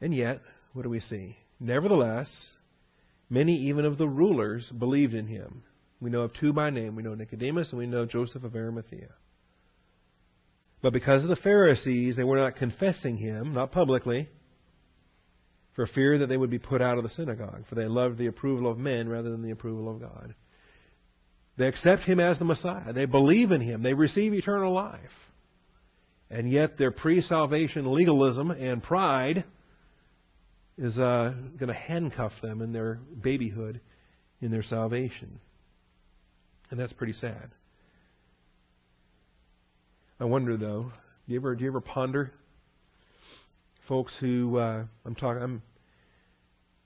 [0.00, 0.40] And yet,
[0.72, 1.36] what do we see?
[1.58, 2.54] Nevertheless,
[3.30, 5.62] many even of the rulers believed in him.
[6.00, 6.96] We know of two by name.
[6.96, 9.14] We know Nicodemus and we know Joseph of Arimathea.
[10.82, 14.28] But because of the Pharisees, they were not confessing him, not publicly,
[15.74, 18.26] for fear that they would be put out of the synagogue, for they loved the
[18.26, 20.34] approval of men rather than the approval of God.
[21.56, 22.92] They accept him as the Messiah.
[22.92, 23.82] They believe in him.
[23.82, 25.00] They receive eternal life.
[26.30, 29.44] And yet their pre-salvation legalism and pride
[30.78, 33.80] is uh, going to handcuff them in their babyhood,
[34.40, 35.40] in their salvation.
[36.70, 37.50] And that's pretty sad.
[40.20, 40.92] I wonder though,
[41.26, 42.32] do you ever do you ever ponder?
[43.88, 45.62] Folks who uh, I'm talking I'm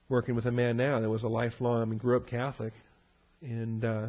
[0.09, 2.73] working with a man now that was a lifelong I mean grew up Catholic
[3.43, 4.07] and uh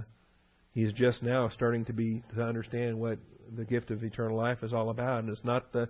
[0.72, 3.18] he's just now starting to be to understand what
[3.56, 5.90] the gift of eternal life is all about and it's not the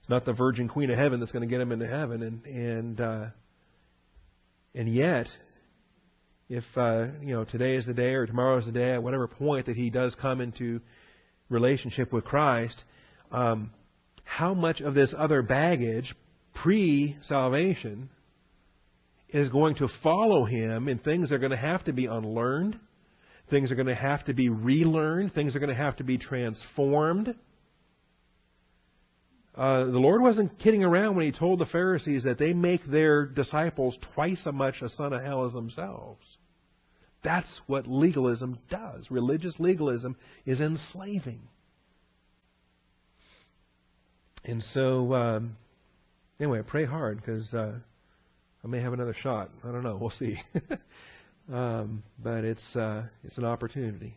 [0.00, 2.44] it's not the virgin queen of heaven that's going to get him into heaven and
[2.44, 3.26] and uh
[4.74, 5.26] and yet
[6.48, 9.26] if uh you know today is the day or tomorrow is the day at whatever
[9.26, 10.80] point that he does come into
[11.48, 12.82] relationship with Christ,
[13.30, 13.70] um,
[14.24, 16.14] how much of this other baggage
[16.54, 18.10] pre salvation
[19.28, 22.78] is going to follow him, and things are going to have to be unlearned,
[23.50, 26.18] things are going to have to be relearned, things are going to have to be
[26.18, 27.34] transformed.
[29.54, 33.24] Uh, the Lord wasn't kidding around when He told the Pharisees that they make their
[33.24, 36.20] disciples twice as much a son of hell as themselves.
[37.22, 39.10] That's what legalism does.
[39.10, 41.40] Religious legalism is enslaving.
[44.44, 45.56] And so, um,
[46.38, 47.74] anyway, pray hard because uh,
[48.62, 49.50] I may have another shot.
[49.64, 49.98] I don't know.
[50.00, 50.40] We'll see.
[51.52, 54.14] um, but it's uh, it's an opportunity.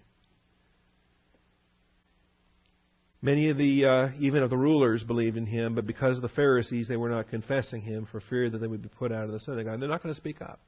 [3.21, 6.29] Many of the uh, even of the rulers believed in him, but because of the
[6.29, 9.31] Pharisees, they were not confessing him for fear that they would be put out of
[9.31, 9.79] the synagogue.
[9.79, 10.59] They're not going to speak up.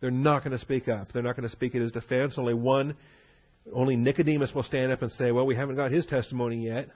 [0.00, 1.12] They're not going to speak up.
[1.12, 2.34] They're not going to speak in his defense.
[2.36, 2.96] Only one,
[3.72, 6.88] only Nicodemus will stand up and say, "Well, we haven't got his testimony yet."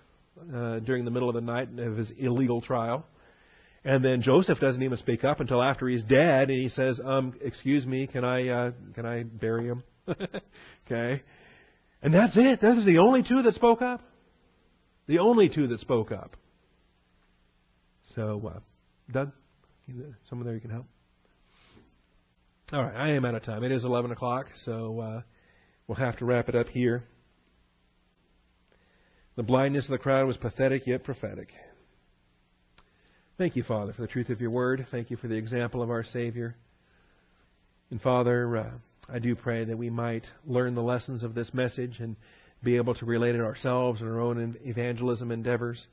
[0.52, 3.04] Uh, during the middle of the night of his illegal trial,
[3.84, 7.34] and then Joseph doesn't even speak up until after he's dead, and he says, "Um,
[7.42, 9.82] excuse me, can I uh, can I bury him?"
[10.86, 11.22] okay,
[12.02, 12.60] and that's it.
[12.60, 14.00] Those are the only two that spoke up.
[15.06, 16.36] The only two that spoke up.
[18.14, 18.60] So, uh,
[19.12, 19.32] Doug,
[20.28, 20.86] someone there you can help.
[22.72, 23.64] All right, I am out of time.
[23.64, 25.22] It is 11 o'clock, so uh,
[25.86, 27.04] we'll have to wrap it up here.
[29.36, 31.50] The blindness of the crowd was pathetic yet prophetic.
[33.36, 34.86] Thank you, Father, for the truth of your word.
[34.90, 36.56] Thank you for the example of our Savior.
[37.90, 38.70] And Father, uh,
[39.06, 42.16] I do pray that we might learn the lessons of this message and
[42.64, 45.86] be able to relate it ourselves in our own evangelism endeavors.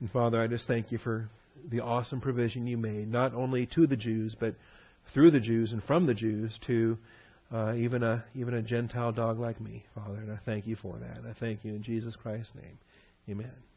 [0.00, 1.30] And Father, I just thank you for
[1.70, 4.54] the awesome provision you made, not only to the Jews, but
[5.12, 6.98] through the Jews and from the Jews to
[7.52, 10.18] uh, even a even a Gentile dog like me, Father.
[10.18, 11.28] And I thank you for that.
[11.28, 12.78] I thank you in Jesus Christ's name.
[13.28, 13.69] Amen.